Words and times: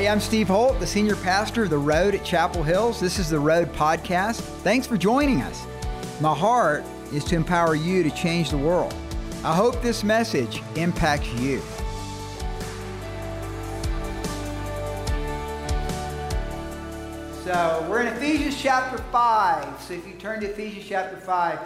Hey, 0.00 0.08
I'm 0.08 0.18
Steve 0.18 0.48
Holt, 0.48 0.80
the 0.80 0.86
senior 0.86 1.14
pastor 1.16 1.64
of 1.64 1.68
The 1.68 1.76
Road 1.76 2.14
at 2.14 2.24
Chapel 2.24 2.62
Hills. 2.62 2.98
This 2.98 3.18
is 3.18 3.28
The 3.28 3.38
Road 3.38 3.70
Podcast. 3.74 4.40
Thanks 4.62 4.86
for 4.86 4.96
joining 4.96 5.42
us. 5.42 5.66
My 6.22 6.34
heart 6.34 6.84
is 7.12 7.22
to 7.24 7.36
empower 7.36 7.74
you 7.74 8.02
to 8.02 8.10
change 8.12 8.48
the 8.48 8.56
world. 8.56 8.94
I 9.44 9.54
hope 9.54 9.82
this 9.82 10.02
message 10.02 10.62
impacts 10.74 11.30
you. 11.34 11.60
So, 17.44 17.86
we're 17.90 18.00
in 18.00 18.06
Ephesians 18.06 18.58
chapter 18.58 18.96
5. 18.96 19.82
So, 19.82 19.92
if 19.92 20.06
you 20.06 20.14
turn 20.14 20.40
to 20.40 20.46
Ephesians 20.46 20.86
chapter 20.88 21.18
5, 21.18 21.58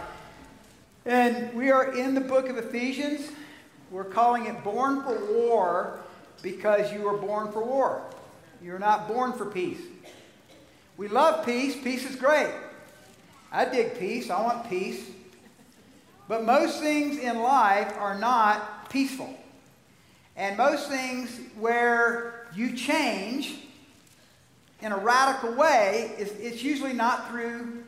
and 1.06 1.54
we 1.54 1.70
are 1.70 1.96
in 1.96 2.14
the 2.14 2.20
book 2.20 2.48
of 2.48 2.58
Ephesians. 2.58 3.30
We're 3.92 4.02
calling 4.02 4.46
it 4.46 4.64
Born 4.64 5.04
for 5.04 5.24
War 5.32 6.00
because 6.42 6.92
you 6.92 7.02
were 7.02 7.16
born 7.16 7.52
for 7.52 7.62
war. 7.62 8.02
You're 8.64 8.78
not 8.78 9.08
born 9.08 9.34
for 9.34 9.44
peace. 9.44 9.80
We 10.96 11.08
love 11.08 11.44
peace. 11.44 11.76
Peace 11.76 12.08
is 12.08 12.16
great. 12.16 12.50
I 13.52 13.66
dig 13.66 13.98
peace. 13.98 14.30
I 14.30 14.40
want 14.40 14.70
peace. 14.70 15.06
But 16.28 16.46
most 16.46 16.80
things 16.80 17.18
in 17.18 17.40
life 17.40 17.94
are 17.98 18.18
not 18.18 18.88
peaceful. 18.88 19.34
And 20.34 20.56
most 20.56 20.88
things 20.88 21.38
where 21.58 22.48
you 22.54 22.74
change 22.74 23.58
in 24.80 24.92
a 24.92 24.96
radical 24.96 25.52
way, 25.52 26.14
is, 26.18 26.32
it's 26.32 26.62
usually 26.62 26.94
not 26.94 27.28
through 27.28 27.84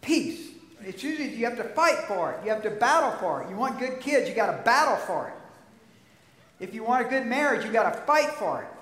peace. 0.00 0.52
It's 0.80 1.02
usually 1.02 1.34
you 1.34 1.44
have 1.44 1.56
to 1.56 1.64
fight 1.64 1.98
for 2.06 2.32
it. 2.32 2.44
You 2.44 2.50
have 2.50 2.62
to 2.62 2.70
battle 2.70 3.18
for 3.18 3.42
it. 3.42 3.50
You 3.50 3.56
want 3.56 3.80
good 3.80 3.98
kids, 3.98 4.28
you 4.28 4.34
got 4.36 4.56
to 4.56 4.62
battle 4.62 4.96
for 4.96 5.26
it. 5.28 5.34
If 6.62 6.72
you 6.72 6.84
want 6.84 7.04
a 7.04 7.08
good 7.08 7.26
marriage, 7.26 7.64
you 7.64 7.72
got 7.72 7.92
to 7.92 8.00
fight 8.02 8.30
for 8.30 8.62
it. 8.62 8.77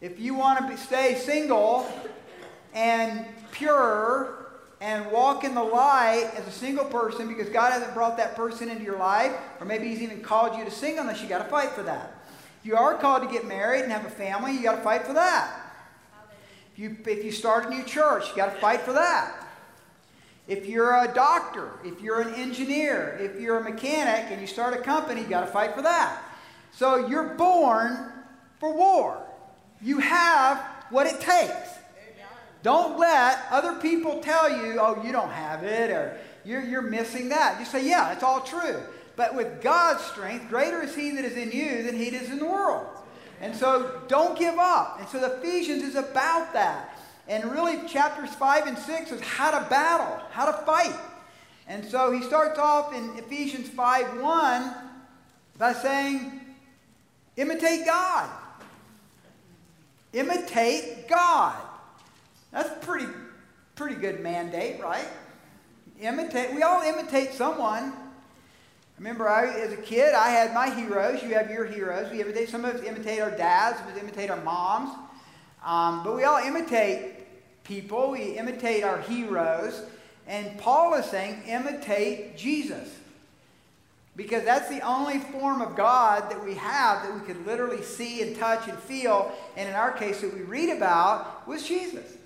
If 0.00 0.20
you 0.20 0.34
want 0.34 0.60
to 0.60 0.68
be, 0.68 0.76
stay 0.76 1.16
single 1.16 1.90
and 2.72 3.26
pure 3.50 4.46
and 4.80 5.10
walk 5.10 5.42
in 5.42 5.54
the 5.54 5.62
light 5.62 6.30
as 6.36 6.46
a 6.46 6.52
single 6.52 6.84
person 6.84 7.26
because 7.26 7.48
God 7.48 7.72
hasn't 7.72 7.94
brought 7.94 8.16
that 8.18 8.36
person 8.36 8.68
into 8.68 8.84
your 8.84 8.98
life, 8.98 9.32
or 9.58 9.66
maybe 9.66 9.88
He's 9.88 10.02
even 10.02 10.20
called 10.20 10.56
you 10.56 10.64
to 10.64 10.70
singleness, 10.70 11.20
you 11.20 11.28
got 11.28 11.42
to 11.42 11.50
fight 11.50 11.70
for 11.70 11.82
that. 11.82 12.14
If 12.60 12.66
you 12.66 12.76
are 12.76 12.94
called 12.96 13.22
to 13.22 13.28
get 13.28 13.46
married 13.46 13.82
and 13.82 13.92
have 13.92 14.04
a 14.04 14.10
family, 14.10 14.52
you 14.52 14.62
got 14.62 14.76
to 14.76 14.82
fight 14.82 15.04
for 15.04 15.14
that. 15.14 15.52
If 16.72 16.78
you, 16.78 16.96
if 17.06 17.24
you 17.24 17.32
start 17.32 17.66
a 17.66 17.70
new 17.70 17.82
church, 17.82 18.28
you 18.28 18.36
got 18.36 18.54
to 18.54 18.60
fight 18.60 18.82
for 18.82 18.92
that. 18.92 19.46
If 20.46 20.66
you're 20.66 20.96
a 20.96 21.12
doctor, 21.12 21.72
if 21.84 22.00
you're 22.00 22.20
an 22.20 22.34
engineer, 22.34 23.18
if 23.20 23.40
you're 23.40 23.58
a 23.58 23.64
mechanic 23.64 24.30
and 24.30 24.40
you 24.40 24.46
start 24.46 24.74
a 24.74 24.78
company, 24.80 25.22
you 25.22 25.26
got 25.26 25.40
to 25.40 25.48
fight 25.48 25.74
for 25.74 25.82
that. 25.82 26.22
So 26.72 27.08
you're 27.08 27.34
born 27.34 28.12
for 28.60 28.72
war. 28.72 29.27
You 29.82 29.98
have 29.98 30.58
what 30.90 31.06
it 31.06 31.20
takes. 31.20 31.78
Don't 32.62 32.98
let 32.98 33.46
other 33.50 33.74
people 33.80 34.20
tell 34.20 34.50
you, 34.50 34.78
oh, 34.80 35.02
you 35.04 35.12
don't 35.12 35.30
have 35.30 35.62
it 35.62 35.90
or 35.90 36.18
you're, 36.44 36.62
you're 36.62 36.82
missing 36.82 37.28
that. 37.28 37.58
You 37.60 37.66
say, 37.66 37.86
yeah, 37.88 38.12
it's 38.12 38.22
all 38.22 38.40
true. 38.40 38.80
But 39.16 39.34
with 39.34 39.62
God's 39.62 40.02
strength, 40.04 40.48
greater 40.48 40.82
is 40.82 40.94
He 40.94 41.10
that 41.12 41.24
is 41.24 41.36
in 41.36 41.52
you 41.52 41.82
than 41.84 41.96
He 41.96 42.10
that 42.10 42.22
is 42.22 42.30
in 42.30 42.38
the 42.38 42.46
world. 42.46 42.86
And 43.40 43.54
so 43.54 44.02
don't 44.08 44.36
give 44.38 44.58
up. 44.58 44.98
And 44.98 45.08
so 45.08 45.24
Ephesians 45.24 45.82
is 45.82 45.94
about 45.94 46.52
that. 46.54 46.98
And 47.28 47.44
really, 47.52 47.86
chapters 47.86 48.34
5 48.34 48.66
and 48.66 48.78
6 48.78 49.12
is 49.12 49.20
how 49.20 49.50
to 49.50 49.68
battle, 49.68 50.20
how 50.30 50.46
to 50.46 50.52
fight. 50.64 50.98
And 51.68 51.84
so 51.84 52.10
he 52.10 52.22
starts 52.22 52.58
off 52.58 52.94
in 52.94 53.10
Ephesians 53.18 53.68
5 53.68 54.20
1 54.20 54.74
by 55.58 55.72
saying, 55.74 56.40
imitate 57.36 57.84
God. 57.84 58.30
Imitate 60.12 61.08
God. 61.08 61.56
That's 62.52 62.84
pretty, 62.84 63.06
pretty 63.74 63.96
good 63.96 64.20
mandate, 64.20 64.80
right? 64.80 65.06
Imitate. 66.00 66.54
We 66.54 66.62
all 66.62 66.82
imitate 66.82 67.32
someone. 67.32 67.92
remember, 68.96 69.28
I, 69.28 69.48
as 69.48 69.72
a 69.72 69.76
kid, 69.76 70.14
I 70.14 70.30
had 70.30 70.54
my 70.54 70.70
heroes. 70.70 71.22
You 71.22 71.34
have 71.34 71.50
your 71.50 71.64
heroes. 71.64 72.10
We 72.10 72.20
imitate. 72.22 72.48
Some 72.48 72.64
of 72.64 72.76
us 72.76 72.82
imitate 72.82 73.20
our 73.20 73.30
dads. 73.30 73.78
Some 73.78 73.88
of 73.88 73.94
us 73.94 74.02
imitate 74.02 74.30
our 74.30 74.42
moms. 74.42 74.90
Um, 75.64 76.02
but 76.04 76.16
we 76.16 76.24
all 76.24 76.38
imitate 76.38 77.18
people, 77.64 78.10
we 78.10 78.38
imitate 78.38 78.82
our 78.82 79.00
heroes. 79.02 79.82
And 80.26 80.58
Paul 80.58 80.94
is 80.94 81.06
saying, 81.06 81.42
imitate 81.46 82.36
Jesus. 82.36 82.97
Because 84.18 84.42
that's 84.42 84.68
the 84.68 84.80
only 84.80 85.20
form 85.20 85.62
of 85.62 85.76
God 85.76 86.28
that 86.28 86.44
we 86.44 86.54
have 86.54 87.04
that 87.04 87.14
we 87.14 87.20
could 87.20 87.46
literally 87.46 87.82
see 87.82 88.20
and 88.20 88.36
touch 88.36 88.66
and 88.66 88.76
feel. 88.76 89.32
And 89.56 89.68
in 89.68 89.76
our 89.76 89.92
case, 89.92 90.22
that 90.22 90.34
we 90.34 90.40
read 90.40 90.76
about 90.76 91.46
was 91.46 91.66
Jesus. 91.66 92.16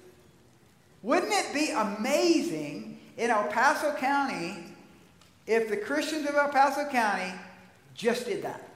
Wouldn't 1.02 1.30
it 1.30 1.52
be 1.52 1.70
amazing 1.70 2.98
in 3.18 3.28
El 3.28 3.46
Paso 3.48 3.94
County 3.96 4.64
if 5.46 5.68
the 5.68 5.76
Christians 5.76 6.26
of 6.26 6.34
El 6.34 6.48
Paso 6.48 6.88
County 6.88 7.30
just 7.94 8.24
did 8.24 8.42
that? 8.42 8.70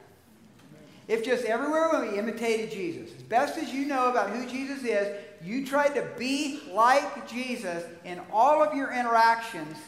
If 1.08 1.24
just 1.24 1.46
everywhere 1.46 2.06
we 2.06 2.18
imitated 2.18 2.70
Jesus. 2.70 3.16
As 3.16 3.22
best 3.22 3.56
as 3.56 3.72
you 3.72 3.86
know 3.86 4.10
about 4.10 4.28
who 4.28 4.46
Jesus 4.46 4.84
is, 4.84 5.16
you 5.42 5.64
tried 5.64 5.94
to 5.94 6.06
be 6.18 6.60
like 6.70 7.26
Jesus 7.26 7.82
in 8.04 8.20
all 8.30 8.62
of 8.62 8.74
your 8.74 8.92
interactions 8.92 9.78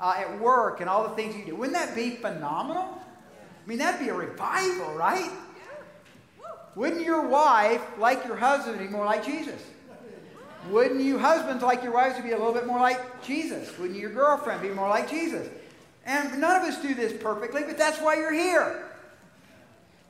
uh, 0.00 0.14
at 0.16 0.40
work 0.40 0.80
and 0.80 0.88
all 0.88 1.08
the 1.08 1.14
things 1.14 1.36
you 1.36 1.44
do. 1.44 1.56
Wouldn't 1.56 1.76
that 1.76 1.94
be 1.94 2.10
phenomenal? 2.10 3.00
I 3.64 3.68
mean, 3.68 3.78
that'd 3.78 4.00
be 4.00 4.08
a 4.08 4.14
revival, 4.14 4.94
right? 4.94 5.30
Wouldn't 6.74 7.02
your 7.02 7.26
wife 7.26 7.82
like 7.98 8.24
your 8.24 8.36
husband 8.36 8.78
be 8.78 8.86
more 8.86 9.04
like 9.04 9.24
Jesus? 9.24 9.62
Wouldn't 10.70 11.00
you 11.00 11.18
husbands 11.18 11.62
like 11.62 11.82
your 11.82 11.92
wives 11.92 12.16
to 12.16 12.22
be 12.22 12.30
a 12.30 12.36
little 12.36 12.52
bit 12.52 12.66
more 12.66 12.78
like 12.78 13.22
Jesus? 13.22 13.76
Wouldn't 13.78 13.98
your 13.98 14.10
girlfriend 14.10 14.62
be 14.62 14.68
more 14.68 14.88
like 14.88 15.10
Jesus? 15.10 15.48
And 16.04 16.40
none 16.40 16.62
of 16.62 16.68
us 16.68 16.80
do 16.80 16.94
this 16.94 17.12
perfectly, 17.22 17.62
but 17.64 17.76
that's 17.76 17.98
why 17.98 18.16
you're 18.16 18.32
here. 18.32 18.86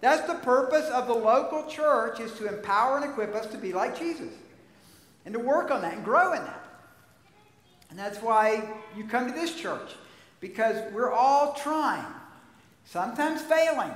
That's 0.01 0.27
the 0.27 0.35
purpose 0.35 0.89
of 0.91 1.07
the 1.07 1.15
local 1.15 1.69
church 1.69 2.21
is 2.21 2.33
to 2.35 2.47
empower 2.47 2.97
and 2.97 3.05
equip 3.05 3.35
us 3.35 3.47
to 3.49 3.59
be 3.59 3.73
like 3.73 3.99
Jesus 3.99 4.33
and 5.25 5.35
to 5.35 5.41
work 5.41 5.71
on 5.71 5.83
that 5.83 5.95
and 5.95 6.05
grow 6.05 6.35
in 6.35 6.43
that. 6.45 6.68
And 7.91 7.99
that's 7.99 8.19
why 8.19 8.69
you 8.97 9.05
come 9.05 9.27
to 9.27 9.33
this 9.33 9.55
church, 9.55 9.93
because 10.41 10.93
we're 10.93 11.13
all 11.13 11.55
trying, 11.55 12.05
sometimes 12.85 13.41
failing, 13.43 13.93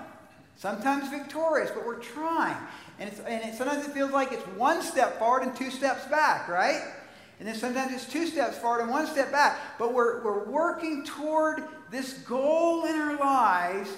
sometimes 0.57 1.09
victorious, 1.09 1.71
but 1.71 1.87
we're 1.87 1.99
trying. 1.99 2.57
And, 2.99 3.11
it's, 3.11 3.21
and 3.21 3.45
it, 3.45 3.55
sometimes 3.55 3.87
it 3.87 3.93
feels 3.93 4.13
like 4.13 4.33
it's 4.33 4.47
one 4.57 4.83
step 4.83 5.19
forward 5.19 5.43
and 5.43 5.55
two 5.55 5.71
steps 5.71 6.07
back, 6.07 6.49
right? 6.49 6.83
And 7.39 7.49
then 7.49 7.57
sometimes 7.57 7.93
it's 7.93 8.07
two 8.07 8.27
steps 8.27 8.57
forward 8.59 8.83
and 8.83 8.91
one 8.91 9.07
step 9.07 9.33
back. 9.33 9.59
But 9.79 9.93
we're, 9.93 10.23
we're 10.23 10.45
working 10.45 11.05
toward 11.05 11.65
this 11.91 12.15
goal 12.19 12.85
in 12.85 12.95
our 12.95 13.17
lives 13.19 13.91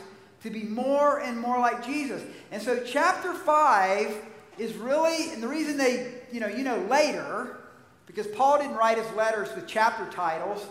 to 0.42 0.50
be 0.50 0.62
more 0.62 1.20
and 1.20 1.38
more 1.38 1.58
like 1.58 1.84
Jesus. 1.84 2.22
And 2.50 2.62
so, 2.62 2.82
chapter 2.84 3.34
5 3.34 4.16
is 4.58 4.74
really, 4.74 5.32
and 5.32 5.42
the 5.42 5.48
reason 5.48 5.76
they, 5.76 6.14
you 6.32 6.40
know, 6.40 6.48
you 6.48 6.62
know 6.62 6.78
later, 6.88 7.58
because 8.06 8.26
Paul 8.26 8.58
didn't 8.58 8.76
write 8.76 8.98
his 8.98 9.10
letters 9.12 9.48
with 9.54 9.66
chapter 9.66 10.06
titles, 10.10 10.66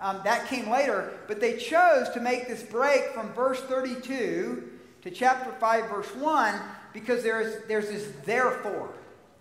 um, 0.00 0.20
that 0.24 0.46
came 0.48 0.70
later, 0.70 1.12
but 1.28 1.40
they 1.40 1.58
chose 1.58 2.08
to 2.10 2.20
make 2.20 2.48
this 2.48 2.62
break 2.62 3.12
from 3.12 3.32
verse 3.34 3.60
32 3.60 4.70
to 5.02 5.10
chapter 5.10 5.52
5, 5.52 5.90
verse 5.90 6.14
1, 6.16 6.60
because 6.94 7.22
there's, 7.22 7.64
there's 7.68 7.88
this 7.88 8.10
therefore. 8.24 8.94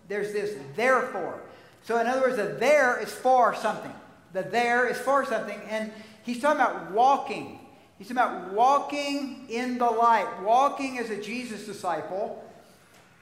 There's 0.10 0.34
this 0.34 0.58
therefore. 0.76 1.42
So, 1.84 1.98
in 1.98 2.08
other 2.08 2.22
words, 2.22 2.36
the 2.36 2.58
there 2.60 3.00
is 3.00 3.12
for 3.12 3.56
something. 3.56 3.94
The 4.34 4.44
there 4.44 4.88
is 4.88 4.98
for 4.98 5.26
something. 5.26 5.60
And 5.70 5.92
he's 6.24 6.42
talking 6.42 6.60
about 6.60 6.92
walking. 6.92 7.60
He's 7.98 8.10
talking 8.10 8.18
about 8.18 8.54
walking 8.54 9.46
in 9.50 9.78
the 9.78 9.90
light, 9.90 10.42
walking 10.42 11.00
as 11.00 11.10
a 11.10 11.22
Jesus 11.22 11.66
disciple. 11.66 12.44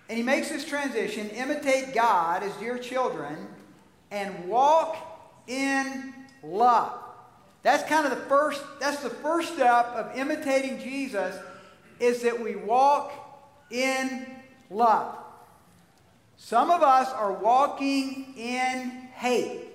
And 0.10 0.18
he 0.18 0.24
makes 0.24 0.50
this 0.50 0.66
transition 0.66 1.30
imitate 1.30 1.94
God 1.94 2.42
as 2.42 2.52
dear 2.54 2.78
children 2.78 3.48
and 4.12 4.48
walk 4.48 4.98
in 5.48 6.14
love. 6.44 6.94
That's 7.64 7.84
kind 7.90 8.06
of 8.06 8.12
the 8.12 8.26
first, 8.26 8.64
that's 8.80 9.02
the 9.02 9.10
first 9.10 9.54
step 9.54 9.88
of 9.88 10.18
imitating 10.18 10.80
Jesus 10.80 11.36
is 12.00 12.22
that 12.22 12.40
we 12.40 12.56
walk 12.56 13.12
in 13.72 14.26
love. 14.70 15.18
Some 16.38 16.70
of 16.70 16.84
us 16.84 17.12
are 17.12 17.34
walking 17.34 18.34
in 18.38 19.10
hate. 19.16 19.66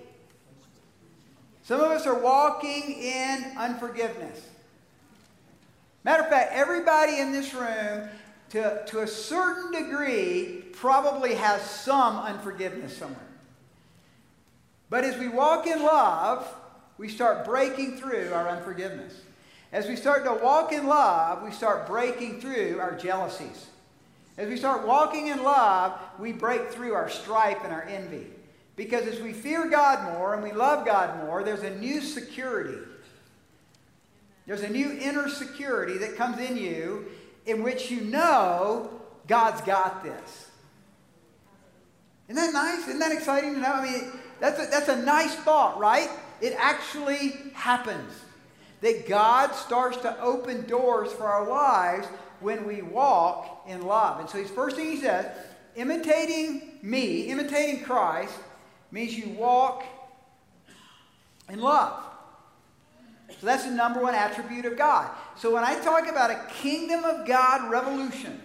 Some 1.63 1.81
of 1.81 1.91
us 1.91 2.07
are 2.07 2.19
walking 2.19 2.93
in 2.93 3.53
unforgiveness. 3.57 4.41
Matter 6.03 6.23
of 6.23 6.29
fact, 6.29 6.51
everybody 6.53 7.19
in 7.19 7.31
this 7.31 7.53
room 7.53 8.09
to, 8.53 8.83
to 8.85 8.99
a 8.99 9.07
certain 9.07 9.71
degree, 9.71 10.63
probably 10.73 11.33
has 11.33 11.59
some 11.63 12.17
unforgiveness 12.17 12.95
somewhere. 12.95 13.32
But 14.93 15.05
as 15.05 15.17
we 15.17 15.27
walk 15.27 15.65
in 15.65 15.81
love, 15.81 16.47
we 16.99 17.09
start 17.09 17.45
breaking 17.45 17.97
through 17.97 18.31
our 18.31 18.47
unforgiveness. 18.47 19.21
As 19.71 19.87
we 19.87 19.95
start 19.95 20.23
to 20.23 20.33
walk 20.35 20.71
in 20.71 20.85
love, 20.85 21.41
we 21.41 21.49
start 21.49 21.87
breaking 21.87 22.39
through 22.39 22.77
our 22.79 22.95
jealousies. 22.95 23.65
As 24.37 24.47
we 24.47 24.55
start 24.55 24.85
walking 24.85 25.29
in 25.29 25.41
love, 25.41 25.99
we 26.19 26.31
break 26.31 26.69
through 26.69 26.93
our 26.93 27.09
strife 27.09 27.57
and 27.63 27.73
our 27.73 27.81
envy. 27.81 28.27
Because 28.75 29.07
as 29.07 29.19
we 29.19 29.33
fear 29.33 29.67
God 29.67 30.13
more 30.13 30.35
and 30.35 30.43
we 30.43 30.51
love 30.51 30.85
God 30.85 31.25
more, 31.25 31.41
there's 31.41 31.63
a 31.63 31.75
new 31.75 31.99
security. 31.99 32.77
There's 34.45 34.61
a 34.61 34.69
new 34.69 34.91
inner 34.91 35.27
security 35.27 35.97
that 35.97 36.17
comes 36.17 36.37
in 36.37 36.55
you 36.55 37.07
in 37.47 37.63
which 37.63 37.89
you 37.89 38.01
know 38.01 38.91
God's 39.25 39.61
got 39.61 40.03
this. 40.03 40.51
Isn't 42.29 42.35
that 42.35 42.53
nice? 42.53 42.87
Isn't 42.87 42.99
that 42.99 43.11
exciting 43.11 43.55
to 43.55 43.59
know? 43.59 43.73
I 43.73 43.83
mean, 43.83 44.11
that's 44.39 44.59
a, 44.59 44.69
that's 44.69 44.89
a 44.89 45.01
nice 45.01 45.35
thought, 45.35 45.79
right? 45.79 46.09
It 46.41 46.55
actually 46.57 47.33
happens. 47.53 48.11
That 48.81 49.07
God 49.07 49.55
starts 49.55 49.95
to 49.99 50.19
open 50.21 50.65
doors 50.65 51.13
for 51.13 51.23
our 51.23 51.47
lives 51.47 52.05
when 52.41 52.67
we 52.67 52.81
walk 52.81 53.63
in 53.65 53.85
love. 53.85 54.19
And 54.19 54.29
so, 54.29 54.37
his 54.39 54.49
first 54.49 54.75
thing 54.75 54.91
he 54.91 54.97
says, 54.97 55.25
imitating 55.75 56.79
me, 56.81 57.29
imitating 57.29 57.85
Christ, 57.85 58.33
means 58.91 59.17
you 59.17 59.29
walk 59.29 59.85
in 61.49 61.59
love. 61.59 62.03
So 63.39 63.47
that's 63.47 63.65
the 63.65 63.71
number 63.71 64.01
one 64.01 64.13
attribute 64.13 64.65
of 64.65 64.77
God. 64.77 65.09
So 65.35 65.53
when 65.53 65.63
I 65.63 65.79
talk 65.79 66.07
about 66.07 66.31
a 66.31 66.45
kingdom 66.61 67.03
of 67.03 67.25
God 67.25 67.69
revolution, 67.71 68.39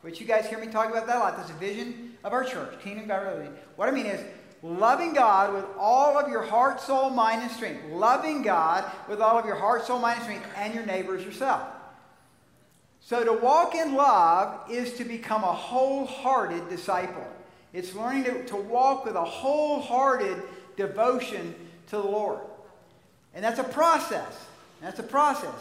which 0.00 0.20
you 0.20 0.26
guys 0.26 0.46
hear 0.46 0.58
me 0.58 0.66
talk 0.68 0.90
about 0.90 1.06
that 1.06 1.16
a 1.16 1.18
lot, 1.18 1.36
that's 1.36 1.50
a 1.50 1.54
vision 1.54 2.16
of 2.24 2.32
our 2.32 2.44
church, 2.44 2.80
kingdom 2.80 3.04
of 3.04 3.08
God 3.08 3.24
revolution. 3.24 3.54
What 3.76 3.88
I 3.88 3.92
mean 3.92 4.06
is 4.06 4.24
loving 4.64 5.12
God 5.12 5.52
with 5.52 5.66
all 5.78 6.18
of 6.18 6.30
your 6.30 6.42
heart, 6.42 6.80
soul, 6.80 7.10
mind, 7.10 7.42
and 7.42 7.50
strength. 7.50 7.84
Loving 7.90 8.40
God 8.42 8.90
with 9.08 9.20
all 9.20 9.38
of 9.38 9.44
your 9.44 9.56
heart, 9.56 9.84
soul, 9.84 9.98
mind, 9.98 10.16
and 10.16 10.24
strength, 10.24 10.48
and 10.56 10.74
your 10.74 10.86
neighbors 10.86 11.22
yourself. 11.22 11.62
So 13.00 13.22
to 13.22 13.34
walk 13.34 13.74
in 13.74 13.94
love 13.94 14.70
is 14.70 14.94
to 14.94 15.04
become 15.04 15.44
a 15.44 15.52
wholehearted 15.52 16.70
disciple. 16.70 17.26
It's 17.74 17.94
learning 17.94 18.24
to, 18.24 18.44
to 18.46 18.56
walk 18.56 19.04
with 19.04 19.16
a 19.16 19.24
wholehearted 19.24 20.42
devotion 20.76 21.54
to 21.88 21.96
the 21.96 22.02
Lord. 22.02 22.38
And 23.34 23.44
that's 23.44 23.58
a 23.58 23.64
process. 23.64 24.46
That's 24.80 24.98
a 24.98 25.04
process. 25.04 25.54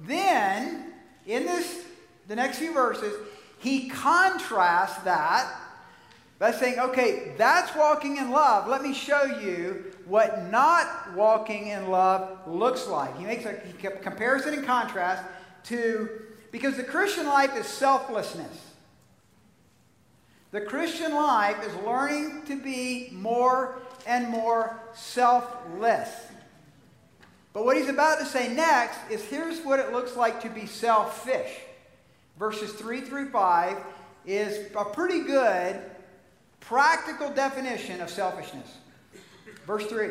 Then, 0.00 0.92
in 1.26 1.46
this, 1.46 1.84
the 2.26 2.34
next 2.34 2.58
few 2.58 2.72
verses, 2.72 3.14
he 3.60 3.88
contrasts 3.88 5.00
that 5.04 5.54
by 6.38 6.52
saying, 6.52 6.78
okay, 6.78 7.32
that's 7.36 7.74
walking 7.74 8.16
in 8.16 8.30
love. 8.30 8.68
Let 8.68 8.82
me 8.82 8.94
show 8.94 9.24
you 9.24 9.84
what 10.06 10.50
not 10.50 11.14
walking 11.14 11.68
in 11.68 11.90
love 11.90 12.46
looks 12.46 12.86
like. 12.86 13.16
He 13.18 13.24
makes 13.24 13.44
a 13.44 13.54
comparison 14.02 14.54
and 14.54 14.64
contrast 14.64 15.24
to 15.64 16.08
because 16.52 16.76
the 16.76 16.84
Christian 16.84 17.26
life 17.26 17.56
is 17.56 17.66
selflessness. 17.66 18.66
The 20.50 20.60
Christian 20.62 21.14
life 21.14 21.62
is 21.66 21.74
learning 21.84 22.44
to 22.46 22.58
be 22.58 23.10
more 23.12 23.82
and 24.06 24.28
more 24.28 24.80
selfless. 24.94 26.08
But 27.52 27.64
what 27.64 27.76
he's 27.76 27.88
about 27.88 28.20
to 28.20 28.24
say 28.24 28.54
next 28.54 28.98
is 29.10 29.22
here's 29.24 29.60
what 29.60 29.78
it 29.80 29.92
looks 29.92 30.16
like 30.16 30.40
to 30.42 30.48
be 30.48 30.64
selfish. 30.64 31.50
Verses 32.38 32.72
3 32.72 33.02
through 33.02 33.30
5 33.30 33.76
is 34.24 34.70
a 34.74 34.84
pretty 34.84 35.24
good 35.24 35.82
practical 36.68 37.30
definition 37.30 38.02
of 38.02 38.10
selfishness. 38.10 38.76
Verse 39.66 39.86
3 39.86 40.10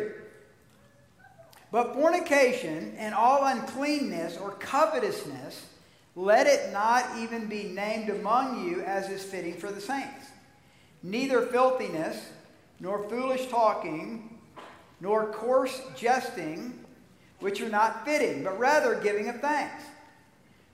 But 1.71 1.93
fornication 1.93 2.95
and 2.97 3.13
all 3.13 3.45
uncleanness 3.45 4.37
or 4.37 4.51
covetousness 4.53 5.67
let 6.15 6.47
it 6.47 6.73
not 6.73 7.05
even 7.19 7.45
be 7.45 7.65
named 7.65 8.09
among 8.09 8.67
you 8.67 8.81
as 8.81 9.07
is 9.07 9.23
fitting 9.23 9.53
for 9.53 9.71
the 9.71 9.79
saints. 9.79 10.31
Neither 11.03 11.43
filthiness, 11.43 12.17
nor 12.79 13.07
foolish 13.07 13.45
talking, 13.49 14.39
nor 14.99 15.31
coarse 15.31 15.79
jesting, 15.95 16.83
which 17.39 17.61
are 17.61 17.69
not 17.69 18.03
fitting, 18.03 18.43
but 18.43 18.57
rather 18.57 18.99
giving 18.99 19.29
of 19.29 19.39
thanks. 19.41 19.83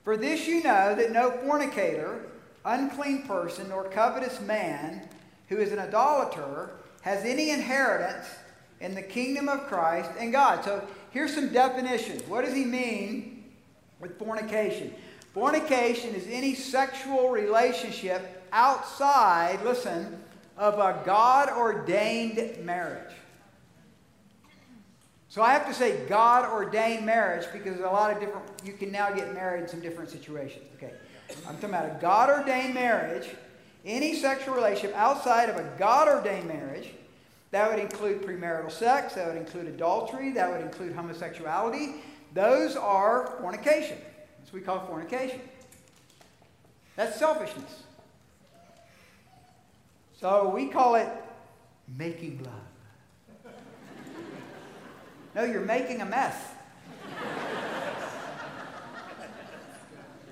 For 0.02 0.16
this 0.16 0.46
you 0.48 0.62
know 0.62 0.94
that 0.94 1.12
no 1.12 1.30
fornicator, 1.44 2.22
unclean 2.64 3.24
person, 3.24 3.68
nor 3.68 3.84
covetous 3.84 4.40
man 4.40 5.06
who 5.48 5.58
is 5.58 5.72
an 5.72 5.78
idolater 5.78 6.70
has 7.02 7.24
any 7.24 7.50
inheritance 7.50 8.26
in 8.80 8.94
the 8.94 9.02
kingdom 9.02 9.48
of 9.48 9.66
Christ 9.66 10.10
and 10.18 10.32
God. 10.32 10.64
So 10.64 10.86
here's 11.10 11.34
some 11.34 11.48
definitions. 11.48 12.26
What 12.28 12.44
does 12.44 12.54
he 12.54 12.64
mean 12.64 13.44
with 14.00 14.18
fornication? 14.18 14.94
Fornication 15.32 16.14
is 16.14 16.26
any 16.30 16.54
sexual 16.54 17.30
relationship 17.30 18.42
outside, 18.52 19.62
listen, 19.64 20.22
of 20.56 20.74
a 20.74 21.02
God 21.04 21.50
ordained 21.50 22.64
marriage. 22.64 23.12
So 25.28 25.42
I 25.42 25.52
have 25.52 25.66
to 25.66 25.74
say 25.74 26.06
God 26.06 26.48
ordained 26.48 27.04
marriage 27.04 27.46
because 27.52 27.80
a 27.80 27.82
lot 27.82 28.12
of 28.12 28.20
different, 28.20 28.46
you 28.64 28.72
can 28.72 28.92
now 28.92 29.10
get 29.10 29.34
married 29.34 29.62
in 29.62 29.68
some 29.68 29.80
different 29.80 30.08
situations. 30.08 30.64
Okay. 30.76 30.92
I'm 31.48 31.54
talking 31.54 31.70
about 31.70 31.86
a 31.86 31.98
God 32.00 32.30
ordained 32.30 32.74
marriage, 32.74 33.28
any 33.84 34.14
sexual 34.14 34.54
relationship 34.54 34.96
outside 34.96 35.48
of 35.48 35.56
a 35.56 35.70
God 35.78 36.08
ordained 36.08 36.48
marriage. 36.48 36.90
That 37.50 37.70
would 37.70 37.78
include 37.78 38.22
premarital 38.22 38.72
sex, 38.72 39.14
that 39.14 39.28
would 39.28 39.36
include 39.36 39.68
adultery, 39.68 40.32
that 40.32 40.50
would 40.50 40.60
include 40.60 40.92
homosexuality. 40.92 41.96
Those 42.32 42.74
are 42.74 43.36
fornication 43.38 43.98
That's 44.38 44.52
what 44.52 44.60
we 44.60 44.66
call 44.66 44.86
fornication. 44.86 45.40
That's 46.96 47.16
selfishness. 47.16 47.84
So 50.20 50.48
we 50.48 50.68
call 50.68 50.96
it 50.96 51.08
making 51.96 52.42
love. 52.42 53.52
no, 55.34 55.44
you're 55.44 55.60
making 55.60 56.00
a 56.00 56.06
mess. 56.06 56.36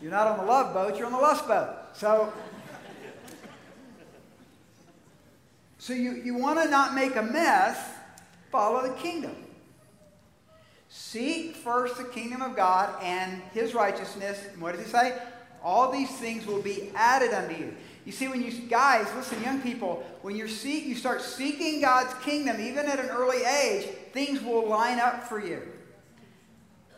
You're 0.00 0.10
not 0.10 0.26
on 0.26 0.38
the 0.38 0.44
love 0.44 0.74
boat, 0.74 0.96
you're 0.96 1.06
on 1.06 1.12
the 1.12 1.18
lust 1.18 1.46
boat. 1.46 1.76
So, 1.92 2.32
so 5.82 5.94
you, 5.94 6.12
you 6.12 6.36
want 6.36 6.62
to 6.62 6.70
not 6.70 6.94
make 6.94 7.16
a 7.16 7.22
mess, 7.22 7.76
follow 8.52 8.86
the 8.86 8.94
kingdom. 8.94 9.34
Seek 10.88 11.56
first 11.56 11.96
the 11.96 12.04
kingdom 12.04 12.40
of 12.40 12.54
God 12.54 12.94
and 13.02 13.42
his 13.52 13.74
righteousness. 13.74 14.38
And 14.52 14.62
what 14.62 14.76
does 14.76 14.86
he 14.86 14.92
say? 14.92 15.18
All 15.60 15.90
these 15.90 16.08
things 16.18 16.46
will 16.46 16.62
be 16.62 16.92
added 16.94 17.32
unto 17.32 17.56
you. 17.56 17.74
You 18.04 18.12
see, 18.12 18.28
when 18.28 18.44
you 18.44 18.52
guys, 18.68 19.08
listen, 19.16 19.42
young 19.42 19.60
people, 19.60 20.06
when 20.22 20.36
you 20.36 20.46
seek, 20.46 20.86
you 20.86 20.94
start 20.94 21.20
seeking 21.20 21.80
God's 21.80 22.14
kingdom, 22.22 22.60
even 22.60 22.86
at 22.86 23.00
an 23.00 23.08
early 23.08 23.42
age, 23.42 23.86
things 24.12 24.40
will 24.40 24.68
line 24.68 25.00
up 25.00 25.24
for 25.24 25.44
you. 25.44 25.62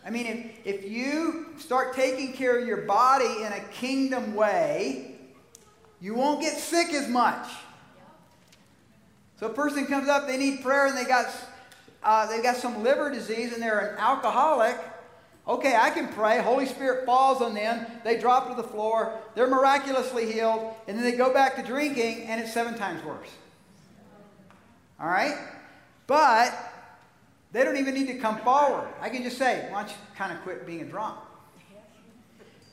I 0.04 0.10
mean, 0.10 0.26
if, 0.26 0.82
if 0.82 0.90
you 0.90 1.54
start 1.56 1.96
taking 1.96 2.34
care 2.34 2.58
of 2.58 2.68
your 2.68 2.82
body 2.82 3.44
in 3.44 3.50
a 3.54 3.64
kingdom 3.72 4.34
way, 4.34 5.12
you 6.02 6.14
won't 6.14 6.42
get 6.42 6.58
sick 6.58 6.92
as 6.92 7.08
much. 7.08 7.48
So 9.44 9.50
a 9.50 9.52
person 9.52 9.84
comes 9.84 10.08
up, 10.08 10.26
they 10.26 10.38
need 10.38 10.62
prayer, 10.62 10.86
and 10.86 10.96
they 10.96 11.04
got 11.04 11.30
uh, 12.02 12.26
they've 12.26 12.42
got 12.42 12.56
some 12.56 12.82
liver 12.82 13.10
disease 13.10 13.52
and 13.52 13.62
they're 13.62 13.90
an 13.92 13.98
alcoholic, 13.98 14.74
okay, 15.46 15.76
I 15.76 15.90
can 15.90 16.08
pray. 16.08 16.40
Holy 16.40 16.64
Spirit 16.64 17.04
falls 17.04 17.42
on 17.42 17.52
them. 17.52 17.86
They 18.04 18.18
drop 18.18 18.48
to 18.48 18.54
the 18.54 18.66
floor. 18.66 19.20
They're 19.34 19.46
miraculously 19.46 20.32
healed. 20.32 20.72
And 20.88 20.96
then 20.96 21.04
they 21.04 21.14
go 21.14 21.30
back 21.30 21.56
to 21.56 21.62
drinking 21.62 22.22
and 22.22 22.40
it's 22.40 22.54
seven 22.54 22.74
times 22.78 23.04
worse. 23.04 23.28
All 24.98 25.08
right? 25.08 25.36
But 26.06 26.54
they 27.52 27.64
don't 27.64 27.76
even 27.76 27.92
need 27.92 28.06
to 28.06 28.18
come 28.18 28.38
forward. 28.38 28.88
I 29.02 29.10
can 29.10 29.22
just 29.22 29.36
say, 29.36 29.68
why 29.68 29.82
don't 29.82 29.90
you 29.90 29.96
kind 30.16 30.32
of 30.32 30.42
quit 30.42 30.66
being 30.66 30.80
a 30.80 30.86
drunk? 30.86 31.18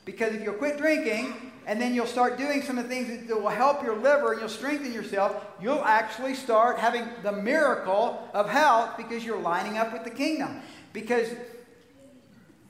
Because 0.06 0.32
if 0.32 0.42
you'll 0.42 0.54
quit 0.54 0.78
drinking, 0.78 1.51
and 1.66 1.80
then 1.80 1.94
you'll 1.94 2.06
start 2.06 2.38
doing 2.38 2.62
some 2.62 2.76
of 2.78 2.88
the 2.88 2.94
things 2.94 3.28
that 3.28 3.40
will 3.40 3.48
help 3.48 3.82
your 3.82 3.96
liver 3.96 4.32
and 4.32 4.40
you'll 4.40 4.48
strengthen 4.48 4.92
yourself, 4.92 5.44
you'll 5.60 5.84
actually 5.84 6.34
start 6.34 6.78
having 6.78 7.06
the 7.22 7.32
miracle 7.32 8.28
of 8.34 8.48
health 8.48 8.96
because 8.96 9.24
you're 9.24 9.40
lining 9.40 9.78
up 9.78 9.92
with 9.92 10.04
the 10.04 10.10
kingdom. 10.10 10.60
Because, 10.92 11.28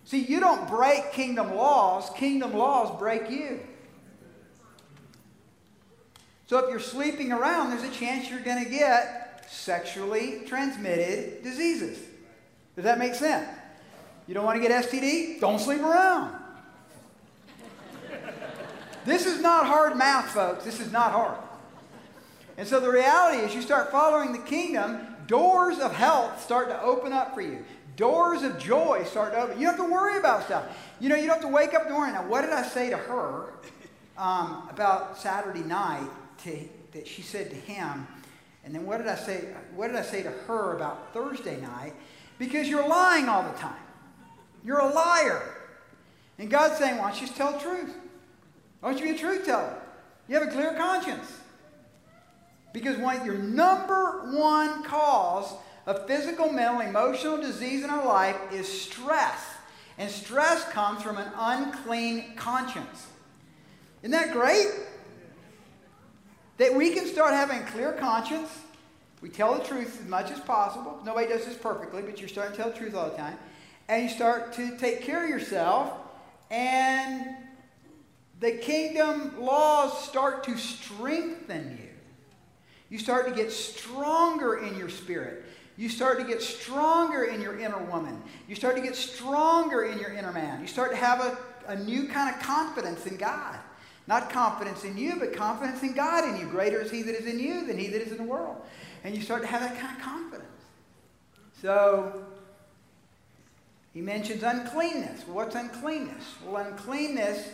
see, 0.04 0.20
you 0.20 0.40
don't 0.40 0.68
break 0.68 1.12
kingdom 1.12 1.54
laws, 1.54 2.10
kingdom 2.10 2.52
laws 2.52 2.98
break 2.98 3.30
you. 3.30 3.60
So 6.46 6.58
if 6.58 6.68
you're 6.68 6.80
sleeping 6.80 7.32
around, 7.32 7.70
there's 7.70 7.82
a 7.82 7.98
chance 7.98 8.28
you're 8.28 8.40
going 8.40 8.62
to 8.62 8.70
get 8.70 9.46
sexually 9.50 10.42
transmitted 10.46 11.42
diseases. 11.42 11.98
Does 12.76 12.84
that 12.84 12.98
make 12.98 13.14
sense? 13.14 13.48
You 14.26 14.34
don't 14.34 14.44
want 14.44 14.62
to 14.62 14.68
get 14.68 14.84
STD? 14.84 15.40
Don't 15.40 15.58
sleep 15.58 15.80
around. 15.80 16.41
This 19.04 19.26
is 19.26 19.40
not 19.40 19.66
hard 19.66 19.96
math, 19.96 20.30
folks. 20.30 20.64
This 20.64 20.80
is 20.80 20.92
not 20.92 21.12
hard. 21.12 21.38
And 22.56 22.68
so 22.68 22.80
the 22.80 22.90
reality 22.90 23.38
is, 23.38 23.54
you 23.54 23.62
start 23.62 23.90
following 23.90 24.32
the 24.32 24.38
kingdom, 24.38 25.06
doors 25.26 25.78
of 25.78 25.94
health 25.94 26.42
start 26.42 26.68
to 26.68 26.80
open 26.82 27.12
up 27.12 27.34
for 27.34 27.40
you. 27.40 27.64
Doors 27.96 28.42
of 28.42 28.58
joy 28.58 29.04
start 29.04 29.32
to 29.32 29.40
open. 29.40 29.58
You 29.58 29.66
don't 29.66 29.76
have 29.76 29.86
to 29.86 29.92
worry 29.92 30.18
about 30.18 30.44
stuff. 30.44 30.64
You 31.00 31.08
know, 31.08 31.16
you 31.16 31.26
don't 31.26 31.40
have 31.40 31.42
to 31.42 31.48
wake 31.48 31.74
up 31.74 31.82
in 31.82 31.88
the 31.88 31.94
morning. 31.94 32.14
Now, 32.14 32.26
what 32.26 32.42
did 32.42 32.50
I 32.50 32.62
say 32.62 32.90
to 32.90 32.96
her 32.96 33.52
um, 34.16 34.68
about 34.70 35.18
Saturday 35.18 35.62
night 35.62 36.08
to, 36.44 36.68
that 36.92 37.06
she 37.06 37.22
said 37.22 37.50
to 37.50 37.56
him, 37.56 38.06
and 38.64 38.74
then 38.74 38.86
what 38.86 38.98
did 38.98 39.08
I 39.08 39.16
say? 39.16 39.48
What 39.74 39.88
did 39.88 39.96
I 39.96 40.02
say 40.02 40.22
to 40.22 40.30
her 40.30 40.76
about 40.76 41.12
Thursday 41.12 41.60
night? 41.60 41.94
Because 42.38 42.68
you're 42.68 42.86
lying 42.86 43.28
all 43.28 43.42
the 43.42 43.58
time. 43.58 43.74
You're 44.64 44.78
a 44.78 44.92
liar. 44.92 45.42
And 46.38 46.48
God's 46.50 46.78
saying, 46.78 46.98
why 46.98 47.10
don't 47.10 47.20
you 47.20 47.26
just 47.26 47.36
tell 47.36 47.52
the 47.52 47.58
truth? 47.58 47.94
Why 48.82 48.90
don't 48.90 49.00
you 49.00 49.12
be 49.12 49.16
a 49.16 49.18
truth 49.18 49.46
teller? 49.46 49.76
You 50.26 50.34
have 50.34 50.48
a 50.48 50.50
clear 50.50 50.74
conscience. 50.74 51.38
Because 52.72 52.96
one, 52.96 53.24
your 53.24 53.38
number 53.38 54.32
one 54.34 54.82
cause 54.82 55.54
of 55.86 56.04
physical, 56.08 56.50
mental, 56.50 56.80
emotional 56.80 57.40
disease 57.40 57.84
in 57.84 57.90
our 57.90 58.04
life 58.04 58.36
is 58.52 58.66
stress. 58.66 59.40
And 59.98 60.10
stress 60.10 60.68
comes 60.70 61.00
from 61.00 61.16
an 61.16 61.30
unclean 61.36 62.34
conscience. 62.34 63.06
Isn't 64.02 64.10
that 64.10 64.32
great? 64.32 64.66
That 66.56 66.74
we 66.74 66.92
can 66.92 67.06
start 67.06 67.34
having 67.34 67.58
a 67.58 67.66
clear 67.66 67.92
conscience. 67.92 68.50
We 69.20 69.28
tell 69.28 69.56
the 69.56 69.64
truth 69.64 70.00
as 70.02 70.08
much 70.08 70.32
as 70.32 70.40
possible. 70.40 71.00
Nobody 71.04 71.28
does 71.28 71.44
this 71.44 71.56
perfectly, 71.56 72.02
but 72.02 72.18
you're 72.18 72.28
starting 72.28 72.56
to 72.56 72.62
tell 72.62 72.72
the 72.72 72.76
truth 72.76 72.96
all 72.96 73.10
the 73.10 73.16
time. 73.16 73.38
And 73.88 74.02
you 74.02 74.08
start 74.08 74.52
to 74.54 74.76
take 74.76 75.02
care 75.02 75.22
of 75.22 75.30
yourself, 75.30 75.92
and 76.50 77.36
the 78.42 78.50
kingdom 78.50 79.40
laws 79.40 80.04
start 80.04 80.42
to 80.44 80.58
strengthen 80.58 81.78
you. 81.80 81.88
You 82.90 82.98
start 82.98 83.28
to 83.28 83.34
get 83.34 83.52
stronger 83.52 84.58
in 84.58 84.76
your 84.76 84.88
spirit. 84.88 85.44
You 85.76 85.88
start 85.88 86.18
to 86.18 86.24
get 86.24 86.42
stronger 86.42 87.22
in 87.22 87.40
your 87.40 87.58
inner 87.58 87.78
woman. 87.84 88.20
You 88.48 88.56
start 88.56 88.74
to 88.76 88.82
get 88.82 88.96
stronger 88.96 89.84
in 89.84 89.98
your 89.98 90.12
inner 90.12 90.32
man. 90.32 90.60
You 90.60 90.66
start 90.66 90.90
to 90.90 90.96
have 90.96 91.20
a, 91.20 91.38
a 91.68 91.76
new 91.76 92.08
kind 92.08 92.34
of 92.34 92.42
confidence 92.42 93.06
in 93.06 93.16
God. 93.16 93.58
Not 94.08 94.28
confidence 94.28 94.82
in 94.82 94.98
you, 94.98 95.16
but 95.20 95.32
confidence 95.32 95.82
in 95.84 95.94
God 95.94 96.28
in 96.28 96.40
you. 96.40 96.46
Greater 96.46 96.80
is 96.80 96.90
He 96.90 97.02
that 97.02 97.14
is 97.14 97.26
in 97.26 97.38
you 97.38 97.64
than 97.64 97.78
He 97.78 97.86
that 97.86 98.02
is 98.02 98.10
in 98.10 98.18
the 98.18 98.24
world. 98.24 98.60
And 99.04 99.14
you 99.14 99.22
start 99.22 99.42
to 99.42 99.48
have 99.48 99.60
that 99.60 99.78
kind 99.78 99.96
of 99.96 100.02
confidence. 100.02 100.48
So, 101.62 102.24
he 103.94 104.00
mentions 104.00 104.42
uncleanness. 104.42 105.26
What's 105.28 105.54
uncleanness? 105.54 106.24
Well, 106.44 106.56
uncleanness 106.66 107.48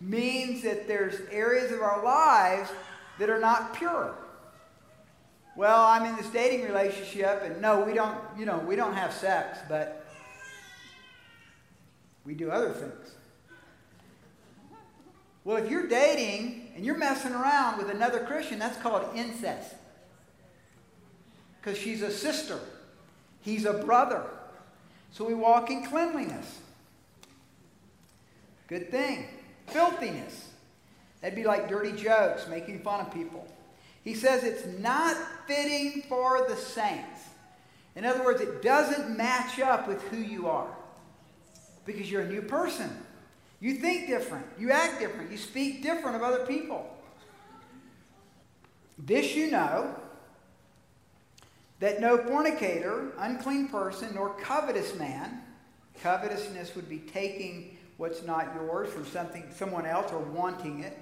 means 0.00 0.62
that 0.62 0.88
there's 0.88 1.20
areas 1.30 1.72
of 1.72 1.80
our 1.80 2.02
lives 2.02 2.70
that 3.18 3.28
are 3.28 3.40
not 3.40 3.74
pure. 3.74 4.14
Well, 5.56 5.84
I'm 5.84 6.06
in 6.06 6.16
this 6.16 6.28
dating 6.30 6.64
relationship, 6.64 7.42
and 7.44 7.60
no, 7.60 7.80
we 7.80 7.92
don't, 7.92 8.16
you 8.38 8.46
know, 8.46 8.58
we 8.58 8.76
don't 8.76 8.94
have 8.94 9.12
sex, 9.12 9.58
but 9.68 10.06
we 12.24 12.34
do 12.34 12.50
other 12.50 12.70
things. 12.70 13.10
Well, 15.44 15.56
if 15.56 15.70
you're 15.70 15.88
dating 15.88 16.72
and 16.76 16.84
you're 16.84 16.98
messing 16.98 17.32
around 17.32 17.78
with 17.78 17.90
another 17.90 18.20
Christian, 18.20 18.58
that's 18.58 18.78
called 18.78 19.04
incest. 19.14 19.74
Because 21.60 21.76
she's 21.76 22.02
a 22.02 22.10
sister, 22.10 22.58
he's 23.40 23.64
a 23.64 23.74
brother. 23.74 24.24
So 25.12 25.24
we 25.24 25.34
walk 25.34 25.70
in 25.70 25.84
cleanliness. 25.84 26.60
Good 28.68 28.90
thing. 28.90 29.26
Filthiness. 29.70 30.48
That'd 31.20 31.36
be 31.36 31.44
like 31.44 31.68
dirty 31.68 31.92
jokes, 31.92 32.46
making 32.48 32.80
fun 32.80 33.00
of 33.00 33.12
people. 33.12 33.46
He 34.02 34.14
says 34.14 34.42
it's 34.42 34.66
not 34.78 35.16
fitting 35.46 36.02
for 36.08 36.46
the 36.48 36.56
saints. 36.56 37.20
In 37.96 38.04
other 38.04 38.24
words, 38.24 38.40
it 38.40 38.62
doesn't 38.62 39.16
match 39.16 39.60
up 39.60 39.86
with 39.86 40.02
who 40.08 40.16
you 40.16 40.48
are 40.48 40.70
because 41.84 42.10
you're 42.10 42.22
a 42.22 42.28
new 42.28 42.42
person. 42.42 42.90
You 43.60 43.74
think 43.74 44.06
different. 44.06 44.46
You 44.58 44.70
act 44.70 45.00
different. 45.00 45.30
You 45.30 45.36
speak 45.36 45.82
different 45.82 46.16
of 46.16 46.22
other 46.22 46.46
people. 46.46 46.88
This 48.98 49.34
you 49.34 49.50
know 49.50 49.94
that 51.80 52.00
no 52.00 52.18
fornicator, 52.18 53.12
unclean 53.18 53.68
person, 53.68 54.14
nor 54.14 54.34
covetous 54.34 54.94
man, 54.96 55.42
covetousness 56.02 56.74
would 56.74 56.88
be 56.88 56.98
taking 56.98 57.76
what's 58.00 58.24
not 58.24 58.50
yours 58.54 58.88
from 58.88 59.04
something, 59.04 59.44
someone 59.54 59.84
else 59.84 60.10
or 60.10 60.20
wanting 60.20 60.82
it, 60.82 60.98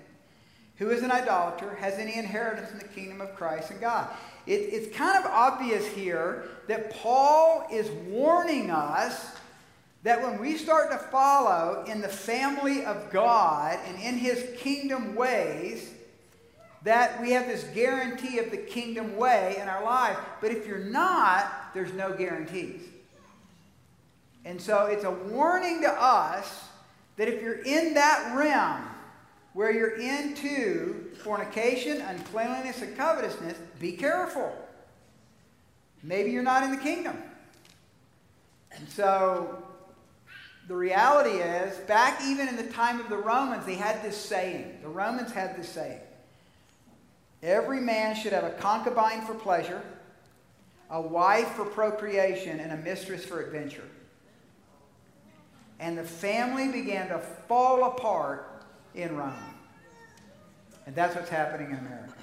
who 0.79 0.91
is 0.91 1.05
an 1.05 1.13
idolater 1.13 1.77
has 1.77 1.95
any 1.95 2.17
inheritance 2.17 2.73
in 2.73 2.79
the 2.79 2.89
kingdom 2.89 3.21
of 3.21 3.37
Christ 3.37 3.71
and 3.71 3.81
God. 3.81 4.09
It, 4.49 4.63
it's 4.73 4.97
kind 4.97 5.17
of 5.17 5.31
obvious 5.31 5.87
here 5.87 6.49
that 6.67 6.91
Paul 6.91 7.69
is 7.71 7.89
warning 8.09 8.73
us 8.73 9.31
that 10.03 10.21
when 10.21 10.41
we 10.41 10.57
start 10.57 10.91
to 10.91 10.99
follow 10.99 11.85
in 11.87 12.01
the 12.01 12.09
family 12.09 12.85
of 12.85 13.11
God 13.13 13.79
and 13.87 13.97
in 14.03 14.17
his 14.17 14.45
kingdom 14.59 15.15
ways, 15.15 15.93
that 16.83 17.21
we 17.21 17.31
have 17.31 17.47
this 17.47 17.63
guarantee 17.75 18.41
of 18.41 18.51
the 18.51 18.57
kingdom 18.57 19.17
way 19.17 19.57
in 19.61 19.69
our 19.69 19.85
life. 19.85 20.17
But 20.41 20.51
if 20.51 20.67
you're 20.67 20.79
not, 20.79 21.73
there's 21.75 21.93
no 21.93 22.13
guarantees. 22.13 22.81
And 24.45 24.61
so 24.61 24.87
it's 24.87 25.05
a 25.05 25.13
warning 25.13 25.83
to 25.83 25.93
us 25.93 26.68
that 27.19 27.29
if 27.29 27.43
you're 27.43 27.63
in 27.63 27.95
that 27.95 28.33
realm 28.35 28.83
where 29.53 29.73
you're 29.73 29.99
into 29.99 31.11
fornication, 31.23 32.01
uncleanliness, 32.01 32.81
and 32.81 32.97
covetousness, 32.97 33.59
be 33.81 33.93
careful. 33.93 34.57
Maybe 36.03 36.31
you're 36.31 36.45
not 36.45 36.63
in 36.63 36.71
the 36.71 36.77
kingdom. 36.77 37.17
And 38.71 38.89
so 38.89 39.63
the 40.69 40.77
reality 40.77 41.39
is, 41.39 41.77
back 41.89 42.23
even 42.25 42.47
in 42.47 42.55
the 42.55 42.69
time 42.69 43.01
of 43.01 43.09
the 43.09 43.17
Romans, 43.17 43.67
they 43.67 43.75
had 43.75 44.01
this 44.03 44.17
saying. 44.17 44.79
The 44.81 44.89
Romans 44.89 45.33
had 45.33 45.59
this 45.59 45.69
saying 45.69 46.01
Every 47.43 47.81
man 47.81 48.15
should 48.15 48.33
have 48.33 48.45
a 48.45 48.51
concubine 48.51 49.23
for 49.23 49.35
pleasure, 49.35 49.83
a 50.89 51.01
wife 51.01 51.49
for 51.49 51.65
procreation, 51.65 52.61
and 52.61 52.71
a 52.73 52.77
mistress 52.77 53.25
for 53.25 53.41
adventure. 53.41 53.89
And 55.81 55.97
the 55.97 56.05
family 56.05 56.69
began 56.69 57.09
to 57.09 57.19
fall 57.19 57.85
apart 57.85 58.65
in 58.95 59.17
Rome. 59.17 59.33
And 60.87 60.95
that's 60.95 61.15
what's 61.15 61.29
happening 61.29 61.71
in 61.71 61.79
America. 61.79 62.15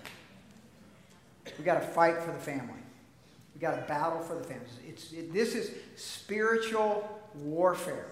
We've 1.58 1.66
got 1.66 1.82
to 1.82 1.88
fight 1.88 2.18
for 2.22 2.32
the 2.32 2.40
family. 2.40 2.74
We've 3.54 3.62
got 3.62 3.76
to 3.76 3.82
battle 3.88 4.20
for 4.20 4.36
the 4.36 4.44
family. 4.44 4.66
It's, 4.86 5.14
it, 5.14 5.32
this 5.32 5.56
is 5.56 5.72
spiritual 5.96 7.22
warfare. 7.36 8.08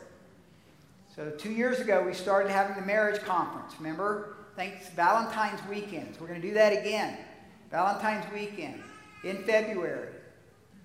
So, 1.16 1.30
two 1.32 1.52
years 1.52 1.80
ago, 1.80 2.04
we 2.04 2.14
started 2.14 2.52
having 2.52 2.76
the 2.76 2.82
marriage 2.82 3.22
conference. 3.24 3.74
Remember? 3.78 4.36
Thanks, 4.56 4.90
Valentine's 4.90 5.60
weekends. 5.68 6.20
We're 6.20 6.28
going 6.28 6.42
to 6.42 6.48
do 6.48 6.54
that 6.54 6.74
again. 6.74 7.18
Valentine's 7.70 8.32
weekend 8.32 8.82
in 9.24 9.44
February. 9.44 10.10